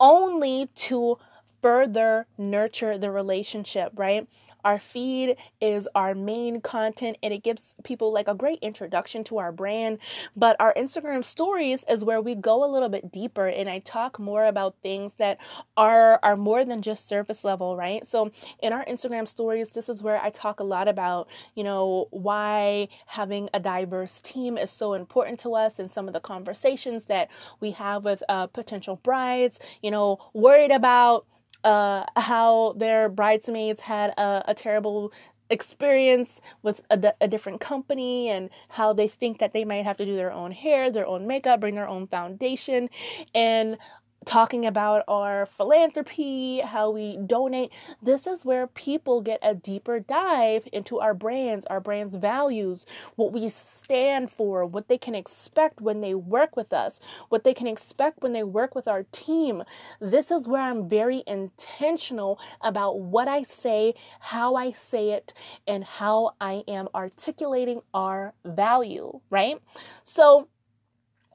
only 0.00 0.68
to 0.74 1.18
further 1.62 2.26
nurture 2.38 2.98
the 2.98 3.10
relationship, 3.10 3.92
right? 3.96 4.28
Our 4.66 4.80
feed 4.80 5.36
is 5.60 5.88
our 5.94 6.12
main 6.12 6.60
content 6.60 7.18
and 7.22 7.32
it 7.32 7.44
gives 7.44 7.76
people 7.84 8.12
like 8.12 8.26
a 8.26 8.34
great 8.34 8.58
introduction 8.62 9.22
to 9.24 9.38
our 9.38 9.52
brand. 9.52 9.98
But 10.34 10.56
our 10.58 10.74
Instagram 10.74 11.24
stories 11.24 11.84
is 11.88 12.02
where 12.02 12.20
we 12.20 12.34
go 12.34 12.64
a 12.64 12.66
little 12.66 12.88
bit 12.88 13.12
deeper 13.12 13.46
and 13.46 13.70
I 13.70 13.78
talk 13.78 14.18
more 14.18 14.44
about 14.44 14.74
things 14.82 15.14
that 15.14 15.38
are 15.76 16.18
are 16.24 16.36
more 16.36 16.64
than 16.64 16.82
just 16.82 17.06
surface 17.06 17.44
level, 17.44 17.76
right? 17.76 18.04
So 18.04 18.32
in 18.60 18.72
our 18.72 18.84
Instagram 18.86 19.28
stories, 19.28 19.70
this 19.70 19.88
is 19.88 20.02
where 20.02 20.20
I 20.20 20.30
talk 20.30 20.58
a 20.58 20.64
lot 20.64 20.88
about, 20.88 21.28
you 21.54 21.62
know, 21.62 22.08
why 22.10 22.88
having 23.06 23.48
a 23.54 23.60
diverse 23.60 24.20
team 24.20 24.58
is 24.58 24.72
so 24.72 24.94
important 24.94 25.38
to 25.40 25.54
us 25.54 25.78
and 25.78 25.92
some 25.92 26.08
of 26.08 26.12
the 26.12 26.18
conversations 26.18 27.04
that 27.04 27.30
we 27.60 27.70
have 27.70 28.04
with 28.04 28.24
uh, 28.28 28.48
potential 28.48 28.96
brides, 28.96 29.60
you 29.80 29.92
know, 29.92 30.18
worried 30.34 30.72
about 30.72 31.24
uh, 31.64 32.04
how 32.16 32.74
their 32.76 33.08
bridesmaids 33.08 33.82
had 33.82 34.10
a, 34.10 34.44
a 34.48 34.54
terrible 34.54 35.12
experience 35.50 36.40
with 36.62 36.80
a, 36.90 37.12
a, 37.20 37.28
different 37.28 37.60
company 37.60 38.28
and 38.28 38.50
how 38.70 38.92
they 38.92 39.06
think 39.06 39.38
that 39.38 39.52
they 39.52 39.64
might 39.64 39.84
have 39.84 39.96
to 39.96 40.04
do 40.04 40.16
their 40.16 40.32
own 40.32 40.50
hair, 40.50 40.90
their 40.90 41.06
own 41.06 41.26
makeup, 41.26 41.60
bring 41.60 41.76
their 41.76 41.88
own 41.88 42.06
foundation. 42.06 42.88
And 43.34 43.78
talking 44.26 44.66
about 44.66 45.04
our 45.08 45.46
philanthropy, 45.46 46.60
how 46.60 46.90
we 46.90 47.16
donate. 47.16 47.72
This 48.02 48.26
is 48.26 48.44
where 48.44 48.66
people 48.66 49.22
get 49.22 49.38
a 49.40 49.54
deeper 49.54 50.00
dive 50.00 50.68
into 50.72 50.98
our 50.98 51.14
brands, 51.14 51.64
our 51.66 51.80
brand's 51.80 52.16
values, 52.16 52.84
what 53.14 53.32
we 53.32 53.48
stand 53.48 54.30
for, 54.30 54.66
what 54.66 54.88
they 54.88 54.98
can 54.98 55.14
expect 55.14 55.80
when 55.80 56.00
they 56.00 56.14
work 56.14 56.56
with 56.56 56.72
us, 56.72 57.00
what 57.28 57.44
they 57.44 57.54
can 57.54 57.68
expect 57.68 58.20
when 58.20 58.32
they 58.32 58.42
work 58.42 58.74
with 58.74 58.88
our 58.88 59.04
team. 59.12 59.62
This 60.00 60.30
is 60.30 60.48
where 60.48 60.62
I'm 60.62 60.88
very 60.88 61.22
intentional 61.26 62.38
about 62.60 62.98
what 62.98 63.28
I 63.28 63.42
say, 63.42 63.94
how 64.18 64.56
I 64.56 64.72
say 64.72 65.12
it, 65.12 65.32
and 65.68 65.84
how 65.84 66.32
I 66.40 66.64
am 66.66 66.88
articulating 66.94 67.80
our 67.94 68.34
value, 68.44 69.20
right? 69.30 69.62
So, 70.04 70.48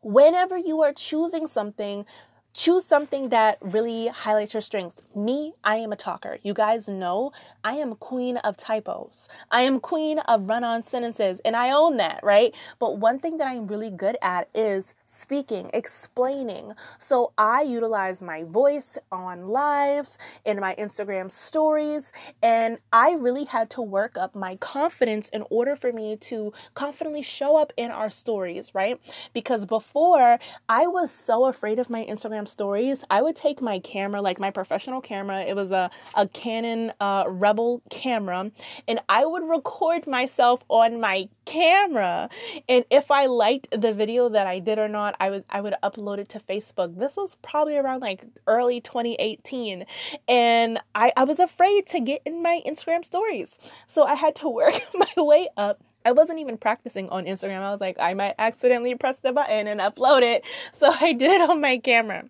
whenever 0.04 0.58
you 0.58 0.82
are 0.82 0.94
choosing 0.94 1.48
something, 1.48 2.06
choose 2.54 2.86
something 2.86 3.30
that 3.30 3.58
really 3.62 4.08
highlights 4.08 4.54
your 4.54 4.62
strengths. 4.62 5.02
Me, 5.16 5.54
I 5.64 5.78
am 5.78 5.92
a 5.92 5.96
talker. 5.96 6.38
You 6.44 6.54
guys 6.54 6.88
know 6.88 7.32
I 7.64 7.74
am 7.76 7.96
queen 7.96 8.38
of 8.38 8.58
typos. 8.58 9.28
I 9.50 9.62
am 9.62 9.80
queen 9.80 10.20
of 10.20 10.48
run 10.50 10.64
on 10.64 10.84
sentences, 10.84 11.40
and 11.46 11.56
I 11.56 11.72
own 11.72 11.98
that, 11.98 12.20
right? 12.24 12.54
But 12.80 12.98
one 12.98 13.20
thing 13.20 13.38
that 13.38 13.48
I'm 13.48 13.68
really 13.68 13.90
good 13.90 14.18
at 14.22 14.50
is 14.54 14.94
speaking, 15.06 15.70
explaining. 15.74 16.74
So 17.00 17.34
I 17.38 17.62
utilize 17.62 18.22
my 18.22 18.44
voice 18.44 18.98
on 19.12 19.50
lives, 19.50 20.18
in 20.46 20.60
my 20.60 20.76
Instagram 20.76 21.30
stories, 21.32 22.12
and 22.42 22.78
I 22.92 23.14
really 23.14 23.46
had 23.46 23.70
to 23.72 23.82
work 23.82 24.18
up 24.18 24.36
my 24.36 24.56
confidence 24.58 25.30
in 25.30 25.44
order 25.50 25.76
for 25.76 25.92
me 25.92 26.16
to 26.18 26.54
confidently 26.74 27.22
show 27.22 27.58
up 27.58 27.74
in 27.78 27.92
our 27.92 28.10
stories, 28.10 28.74
right? 28.74 29.00
Because 29.34 29.66
before 29.66 30.40
I 30.68 30.88
was 30.88 31.12
so 31.12 31.46
afraid 31.46 31.80
of 31.80 31.90
my 31.90 32.06
Instagram 32.06 32.41
Instagram 32.42 32.48
stories, 32.48 33.04
I 33.10 33.22
would 33.22 33.36
take 33.36 33.62
my 33.62 33.80
camera, 33.80 34.22
like 34.22 34.40
my 34.40 34.52
professional 34.52 35.02
camera, 35.02 35.42
it 35.42 35.56
was 35.56 35.72
a, 35.72 35.90
a 36.16 36.28
Canon 36.28 36.92
uh, 37.00 37.26
Rebel 37.28 37.82
camera, 37.90 38.52
and 38.88 39.00
I 39.10 39.26
would 39.26 39.44
record 39.44 40.08
myself 40.08 40.64
on 40.70 41.00
my 41.00 41.30
camera. 41.46 42.30
And 42.68 42.86
if 42.90 43.12
I 43.12 43.26
liked 43.26 43.68
the 43.72 43.94
video 43.94 44.30
that 44.30 44.48
I 44.48 44.60
did 44.60 44.80
or 44.80 44.88
not, 44.88 45.16
I 45.20 45.30
would 45.30 45.46
I 45.50 45.62
would 45.62 45.76
upload 45.84 46.20
it 46.20 46.30
to 46.30 46.40
Facebook. 46.40 46.98
This 46.98 47.16
was 47.16 47.38
probably 47.42 47.78
around 47.78 48.02
like 48.02 48.24
early 48.48 48.82
2018. 48.82 49.86
And 50.28 50.80
I, 50.96 51.12
I 51.18 51.24
was 51.24 51.40
afraid 51.40 51.88
to 51.88 52.00
get 52.00 52.22
in 52.26 52.42
my 52.42 52.62
Instagram 52.66 53.04
stories. 53.04 53.58
So 53.88 54.04
I 54.04 54.16
had 54.16 54.36
to 54.36 54.50
work 54.62 54.82
my 54.94 55.12
way 55.18 55.50
up 55.58 55.82
I 56.06 56.12
wasn't 56.12 56.40
even 56.40 56.58
practicing 56.58 57.10
on 57.10 57.26
Instagram. 57.26 57.62
I 57.62 57.72
was 57.72 57.82
like, 57.82 57.98
I 58.00 58.14
might 58.14 58.36
accidentally 58.40 58.96
press 58.96 59.20
the 59.20 59.32
button 59.32 59.68
and 59.68 59.80
upload 59.80 60.22
it. 60.22 60.44
So 60.74 60.92
I 61.00 61.14
did 61.14 61.32
it 61.32 61.50
on 61.50 61.62
my 61.62 61.78
camera. 61.78 62.24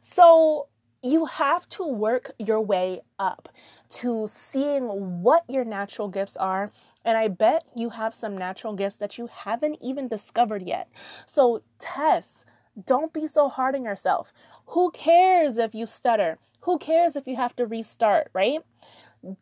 So 0.00 0.68
you 1.02 1.26
have 1.26 1.68
to 1.70 1.86
work 1.86 2.32
your 2.38 2.60
way 2.60 3.00
up 3.18 3.48
to 3.90 4.26
seeing 4.28 5.22
what 5.22 5.44
your 5.48 5.64
natural 5.64 6.08
gifts 6.08 6.36
are. 6.36 6.72
And 7.04 7.18
I 7.18 7.28
bet 7.28 7.64
you 7.74 7.90
have 7.90 8.14
some 8.14 8.36
natural 8.38 8.74
gifts 8.74 8.96
that 8.96 9.18
you 9.18 9.28
haven't 9.32 9.78
even 9.82 10.08
discovered 10.08 10.62
yet. 10.62 10.88
So 11.26 11.62
test. 11.78 12.44
Don't 12.86 13.12
be 13.12 13.26
so 13.26 13.48
hard 13.48 13.74
on 13.74 13.84
yourself. 13.84 14.32
Who 14.66 14.90
cares 14.92 15.58
if 15.58 15.74
you 15.74 15.86
stutter? 15.86 16.38
Who 16.60 16.78
cares 16.78 17.16
if 17.16 17.26
you 17.26 17.36
have 17.36 17.56
to 17.56 17.66
restart, 17.66 18.30
right? 18.32 18.60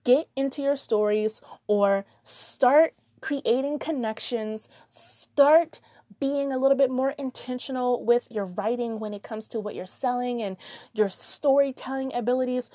Get 0.05 0.29
into 0.35 0.63
your 0.63 0.77
stories 0.77 1.41
or 1.67 2.05
start 2.23 2.95
creating 3.21 3.79
connections, 3.79 4.69
start 4.89 5.81
being 6.21 6.53
a 6.53 6.59
little 6.59 6.77
bit 6.77 6.91
more 6.91 7.11
intentional 7.11 8.05
with 8.05 8.27
your 8.31 8.45
writing 8.45 8.99
when 8.99 9.15
it 9.15 9.23
comes 9.23 9.47
to 9.49 9.61
what 9.61 9.75
you're 9.75 9.87
selling 9.87 10.43
and 10.43 10.57
your 10.93 11.09
storytelling 11.09 12.13
abilities. 12.15 12.71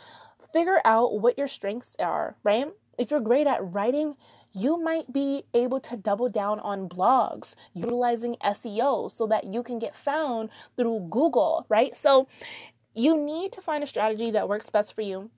Figure 0.51 0.79
out 0.85 1.19
what 1.19 1.37
your 1.37 1.47
strengths 1.47 1.95
are, 1.99 2.35
right? 2.43 2.67
If 2.97 3.11
you're 3.11 3.19
great 3.19 3.47
at 3.47 3.59
writing, 3.61 4.15
you 4.51 4.77
might 4.77 5.11
be 5.11 5.45
able 5.53 5.79
to 5.79 5.97
double 5.97 6.29
down 6.29 6.59
on 6.59 6.87
blogs 6.87 7.55
utilizing 7.73 8.35
SEO 8.43 9.11
so 9.11 9.25
that 9.27 9.45
you 9.45 9.63
can 9.63 9.79
get 9.79 9.95
found 9.95 10.49
through 10.77 11.07
Google, 11.09 11.65
right? 11.69 11.97
So 11.97 12.27
you 12.93 13.17
need 13.17 13.51
to 13.53 13.61
find 13.61 13.83
a 13.83 13.87
strategy 13.87 14.29
that 14.31 14.47
works 14.47 14.69
best 14.69 14.93
for 14.93 15.01
you 15.01 15.31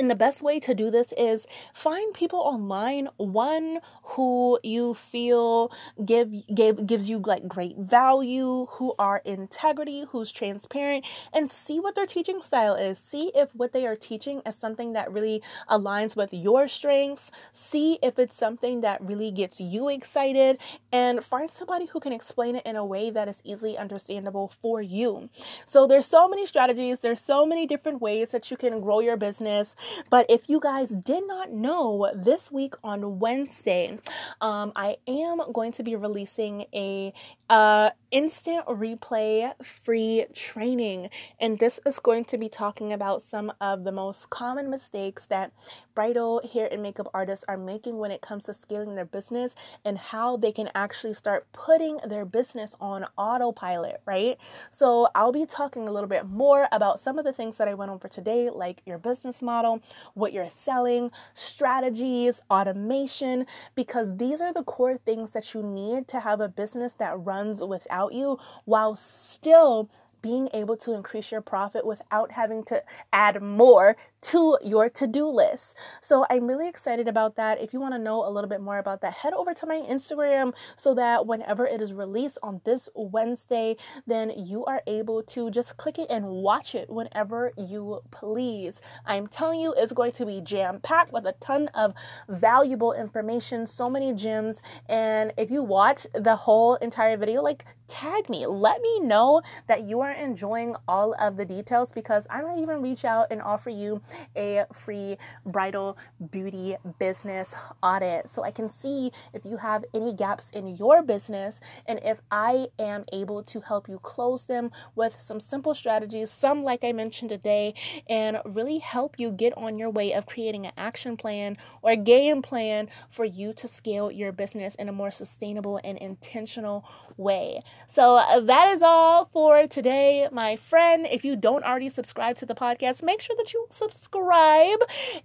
and 0.00 0.10
the 0.10 0.14
best 0.14 0.42
way 0.42 0.58
to 0.60 0.74
do 0.74 0.90
this 0.90 1.12
is 1.16 1.46
find 1.74 2.14
people 2.14 2.40
online, 2.40 3.10
one 3.18 3.80
who 4.02 4.58
you 4.62 4.94
feel 4.94 5.70
give, 6.02 6.32
give 6.52 6.86
gives 6.86 7.10
you 7.10 7.18
like 7.18 7.46
great 7.46 7.76
value, 7.76 8.66
who 8.70 8.94
are 8.98 9.20
integrity, 9.26 10.06
who's 10.10 10.32
transparent, 10.32 11.04
and 11.34 11.52
see 11.52 11.78
what 11.78 11.94
their 11.94 12.06
teaching 12.06 12.40
style 12.42 12.74
is. 12.74 12.98
See 12.98 13.30
if 13.34 13.54
what 13.54 13.72
they 13.72 13.86
are 13.86 13.94
teaching 13.94 14.40
is 14.46 14.56
something 14.56 14.94
that 14.94 15.12
really 15.12 15.42
aligns 15.68 16.16
with 16.16 16.32
your 16.32 16.66
strengths. 16.66 17.30
See 17.52 17.98
if 18.02 18.18
it's 18.18 18.36
something 18.36 18.80
that 18.80 19.02
really 19.02 19.30
gets 19.30 19.60
you 19.60 19.90
excited, 19.90 20.58
and 20.90 21.22
find 21.22 21.52
somebody 21.52 21.86
who 21.86 22.00
can 22.00 22.14
explain 22.14 22.56
it 22.56 22.64
in 22.64 22.74
a 22.74 22.86
way 22.86 23.10
that 23.10 23.28
is 23.28 23.42
easily 23.44 23.76
understandable 23.76 24.48
for 24.48 24.80
you. 24.80 25.28
So 25.66 25.86
there's 25.86 26.06
so 26.06 26.26
many 26.26 26.46
strategies, 26.46 27.00
there's 27.00 27.20
so 27.20 27.44
many 27.44 27.66
different 27.66 28.00
ways 28.00 28.30
that 28.30 28.50
you 28.50 28.56
can 28.56 28.80
grow 28.80 29.00
your 29.00 29.18
business. 29.18 29.76
But 30.10 30.26
if 30.28 30.48
you 30.48 30.60
guys 30.60 30.90
did 30.90 31.26
not 31.26 31.52
know, 31.52 32.10
this 32.14 32.50
week 32.50 32.74
on 32.82 33.18
Wednesday, 33.18 33.98
um, 34.40 34.72
I 34.76 34.96
am 35.06 35.40
going 35.52 35.72
to 35.72 35.82
be 35.82 35.96
releasing 35.96 36.66
a 36.74 37.12
uh, 37.48 37.90
instant 38.10 38.64
replay 38.66 39.52
free 39.62 40.26
training. 40.32 41.10
And 41.40 41.58
this 41.58 41.80
is 41.84 41.98
going 41.98 42.24
to 42.26 42.38
be 42.38 42.48
talking 42.48 42.92
about 42.92 43.22
some 43.22 43.52
of 43.60 43.84
the 43.84 43.92
most 43.92 44.30
common 44.30 44.70
mistakes 44.70 45.26
that 45.26 45.52
bridal 45.94 46.40
hair 46.52 46.68
and 46.70 46.82
makeup 46.82 47.08
artists 47.12 47.44
are 47.48 47.56
making 47.56 47.98
when 47.98 48.10
it 48.10 48.20
comes 48.20 48.44
to 48.44 48.54
scaling 48.54 48.94
their 48.94 49.04
business 49.04 49.54
and 49.84 49.98
how 49.98 50.36
they 50.36 50.52
can 50.52 50.70
actually 50.74 51.12
start 51.12 51.46
putting 51.52 51.98
their 52.08 52.24
business 52.24 52.74
on 52.80 53.04
autopilot, 53.18 54.00
right? 54.06 54.38
So 54.70 55.08
I'll 55.14 55.32
be 55.32 55.44
talking 55.44 55.88
a 55.88 55.92
little 55.92 56.08
bit 56.08 56.26
more 56.26 56.68
about 56.72 57.00
some 57.00 57.18
of 57.18 57.24
the 57.24 57.32
things 57.32 57.58
that 57.58 57.68
I 57.68 57.74
went 57.74 57.90
over 57.90 58.08
today, 58.08 58.48
like 58.50 58.82
your 58.86 58.98
business 58.98 59.42
model, 59.42 59.69
what 60.14 60.32
you're 60.32 60.48
selling, 60.48 61.10
strategies, 61.34 62.40
automation, 62.50 63.46
because 63.74 64.16
these 64.16 64.40
are 64.40 64.52
the 64.52 64.64
core 64.64 64.98
things 64.98 65.30
that 65.30 65.54
you 65.54 65.62
need 65.62 66.08
to 66.08 66.20
have 66.20 66.40
a 66.40 66.48
business 66.48 66.94
that 66.94 67.18
runs 67.18 67.62
without 67.62 68.12
you 68.12 68.38
while 68.64 68.94
still 68.96 69.88
being 70.22 70.48
able 70.52 70.76
to 70.78 70.94
increase 70.94 71.30
your 71.30 71.40
profit 71.40 71.86
without 71.86 72.32
having 72.32 72.64
to 72.64 72.82
add 73.12 73.42
more 73.42 73.96
to 74.22 74.58
your 74.62 74.88
to 74.90 75.06
do 75.06 75.26
list. 75.26 75.76
So 76.00 76.26
I'm 76.28 76.46
really 76.46 76.68
excited 76.68 77.08
about 77.08 77.36
that. 77.36 77.60
If 77.60 77.72
you 77.72 77.80
want 77.80 77.94
to 77.94 77.98
know 77.98 78.26
a 78.26 78.30
little 78.30 78.50
bit 78.50 78.60
more 78.60 78.78
about 78.78 79.00
that, 79.00 79.14
head 79.14 79.32
over 79.32 79.54
to 79.54 79.66
my 79.66 79.76
Instagram 79.76 80.52
so 80.76 80.94
that 80.94 81.26
whenever 81.26 81.66
it 81.66 81.80
is 81.80 81.92
released 81.92 82.38
on 82.42 82.60
this 82.64 82.88
Wednesday, 82.94 83.76
then 84.06 84.32
you 84.36 84.64
are 84.66 84.82
able 84.86 85.22
to 85.22 85.50
just 85.50 85.76
click 85.76 85.98
it 85.98 86.06
and 86.10 86.26
watch 86.26 86.74
it 86.74 86.90
whenever 86.90 87.52
you 87.56 88.00
please. 88.10 88.80
I'm 89.06 89.26
telling 89.26 89.60
you, 89.60 89.74
it's 89.76 89.92
going 89.92 90.12
to 90.12 90.26
be 90.26 90.40
jam 90.40 90.80
packed 90.80 91.12
with 91.12 91.24
a 91.24 91.34
ton 91.40 91.68
of 91.68 91.94
valuable 92.28 92.92
information, 92.92 93.66
so 93.66 93.88
many 93.88 94.12
gems. 94.12 94.60
And 94.88 95.32
if 95.38 95.50
you 95.50 95.62
watch 95.62 96.06
the 96.14 96.36
whole 96.36 96.76
entire 96.76 97.16
video, 97.16 97.42
like 97.42 97.64
tag 97.88 98.28
me, 98.28 98.46
let 98.46 98.80
me 98.80 99.00
know 99.00 99.42
that 99.66 99.84
you 99.84 100.00
are 100.00 100.09
enjoying 100.12 100.76
all 100.86 101.14
of 101.20 101.36
the 101.36 101.44
details 101.44 101.92
because 101.92 102.26
I 102.30 102.42
might 102.42 102.58
even 102.58 102.82
reach 102.82 103.04
out 103.04 103.28
and 103.30 103.40
offer 103.42 103.70
you 103.70 104.02
a 104.36 104.64
free 104.72 105.16
bridal 105.46 105.96
beauty 106.30 106.76
business 106.98 107.54
audit 107.82 108.28
so 108.28 108.42
I 108.44 108.50
can 108.50 108.68
see 108.68 109.12
if 109.32 109.44
you 109.44 109.56
have 109.58 109.84
any 109.94 110.12
gaps 110.12 110.50
in 110.50 110.76
your 110.76 111.02
business 111.02 111.60
and 111.86 112.00
if 112.02 112.20
I 112.30 112.68
am 112.78 113.04
able 113.12 113.42
to 113.44 113.60
help 113.60 113.88
you 113.88 113.98
close 113.98 114.46
them 114.46 114.70
with 114.94 115.20
some 115.20 115.40
simple 115.40 115.74
strategies, 115.74 116.30
some 116.30 116.62
like 116.62 116.84
I 116.84 116.92
mentioned 116.92 117.30
today, 117.30 117.74
and 118.08 118.38
really 118.44 118.78
help 118.78 119.18
you 119.18 119.30
get 119.30 119.56
on 119.56 119.78
your 119.78 119.90
way 119.90 120.12
of 120.12 120.26
creating 120.26 120.66
an 120.66 120.72
action 120.76 121.16
plan 121.16 121.56
or 121.82 121.96
game 121.96 122.42
plan 122.42 122.88
for 123.08 123.24
you 123.24 123.52
to 123.54 123.68
scale 123.68 124.10
your 124.10 124.32
business 124.32 124.74
in 124.74 124.88
a 124.88 124.92
more 124.92 125.10
sustainable 125.10 125.80
and 125.82 125.98
intentional 125.98 126.84
way. 127.16 127.62
So 127.86 128.16
uh, 128.16 128.40
that 128.40 128.68
is 128.68 128.82
all 128.82 129.28
for 129.32 129.66
today, 129.66 129.99
my 130.32 130.56
friend. 130.56 131.06
If 131.10 131.24
you 131.24 131.36
don't 131.36 131.64
already 131.64 131.88
subscribe 131.88 132.36
to 132.36 132.46
the 132.46 132.54
podcast, 132.54 133.02
make 133.02 133.20
sure 133.20 133.36
that 133.36 133.52
you 133.52 133.66
subscribe. 133.70 134.78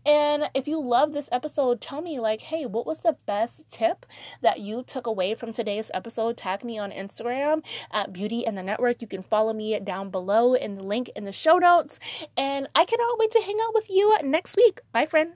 And 0.06 0.50
if 0.54 0.68
you 0.68 0.82
love 0.82 1.14
this 1.14 1.30
episode, 1.32 1.82
tell 1.82 2.02
me, 2.02 2.20
like, 2.20 2.42
hey, 2.42 2.66
what 2.66 2.86
was 2.86 3.02
the 3.02 3.18
best 3.26 3.70
tip 3.70 4.06
that 4.42 4.60
you 4.60 4.84
took 4.84 5.08
away 5.08 5.36
from 5.36 5.54
today's 5.54 5.92
episode? 5.94 6.38
Tag 6.38 6.64
me 6.64 6.78
on 6.78 6.92
Instagram 6.92 7.62
at 7.92 8.14
Beauty 8.14 8.46
in 8.46 8.56
the 8.56 8.64
Network. 8.64 9.02
You 9.02 9.08
can 9.08 9.24
follow 9.24 9.54
me 9.54 9.80
down 9.80 10.10
below 10.10 10.54
in 10.54 10.76
the 10.76 10.84
link 10.84 11.10
in 11.16 11.26
the 11.26 11.32
show 11.32 11.58
notes. 11.58 12.00
And 12.36 12.68
I 12.76 12.86
cannot 12.86 13.20
wait 13.20 13.32
to 13.32 13.42
hang 13.42 13.58
out 13.62 13.74
with 13.74 13.90
you 13.90 14.18
next 14.24 14.58
week. 14.58 14.82
Bye, 14.92 15.06
friend. 15.06 15.34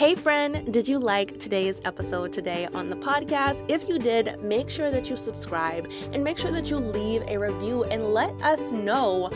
Hey, 0.00 0.14
friend, 0.14 0.72
did 0.72 0.88
you 0.88 0.98
like 0.98 1.38
today's 1.38 1.78
episode 1.84 2.32
today 2.32 2.66
on 2.72 2.88
the 2.88 2.96
podcast? 2.96 3.62
If 3.68 3.86
you 3.86 3.98
did, 3.98 4.42
make 4.42 4.70
sure 4.70 4.90
that 4.90 5.10
you 5.10 5.14
subscribe 5.14 5.92
and 6.14 6.24
make 6.24 6.38
sure 6.38 6.50
that 6.52 6.70
you 6.70 6.78
leave 6.78 7.22
a 7.28 7.36
review 7.38 7.84
and 7.84 8.14
let 8.14 8.30
us 8.40 8.72
know 8.72 9.28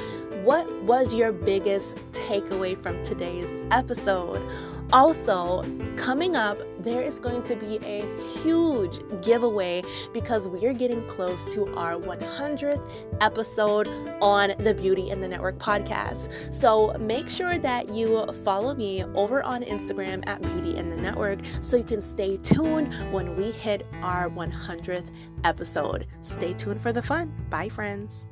what 0.43 0.67
was 0.85 1.13
your 1.13 1.33
biggest 1.33 1.97
takeaway 2.13 2.83
from 2.83 3.05
today's 3.05 3.59
episode. 3.73 4.41
Also, 4.91 5.63
coming 5.99 6.35
up, 6.35 6.59
there 6.85 7.03
is 7.03 7.19
going 7.19 7.43
to 7.45 7.57
be 7.57 7.79
a 7.85 8.05
huge 8.43 9.01
giveaway 9.23 9.83
because 10.13 10.49
we 10.49 10.65
are 10.67 10.73
getting 10.73 11.07
close 11.07 11.45
to 11.55 11.75
our 11.75 11.95
100th 11.95 12.83
episode 13.21 13.89
on 14.21 14.55
the 14.59 14.75
Beauty 14.75 15.11
in 15.11 15.21
the 15.21 15.29
Network 15.29 15.59
podcast. 15.59 16.55
So 16.55 16.95
make 17.01 17.29
sure 17.29 17.59
that 17.59 17.95
you 17.95 18.27
follow 18.45 18.75
me 18.75 19.05
over 19.15 19.43
on 19.43 19.63
Instagram 19.63 20.23
at 20.27 20.43
Beauty 20.43 20.77
in 20.77 20.91
the 20.91 20.97
Network 20.97 21.41
so 21.61 21.77
you 21.77 21.85
can 21.85 22.01
stay 22.01 22.37
tuned 22.37 22.95
when 23.13 23.35
we 23.37 23.51
hit 23.51 23.87
our 24.03 24.29
100th 24.29 25.09
episode. 25.45 26.07
Stay 26.23 26.53
tuned 26.55 26.81
for 26.81 26.93
the 26.93 27.03
fun. 27.03 27.33
Bye, 27.51 27.69
friends. 27.69 28.27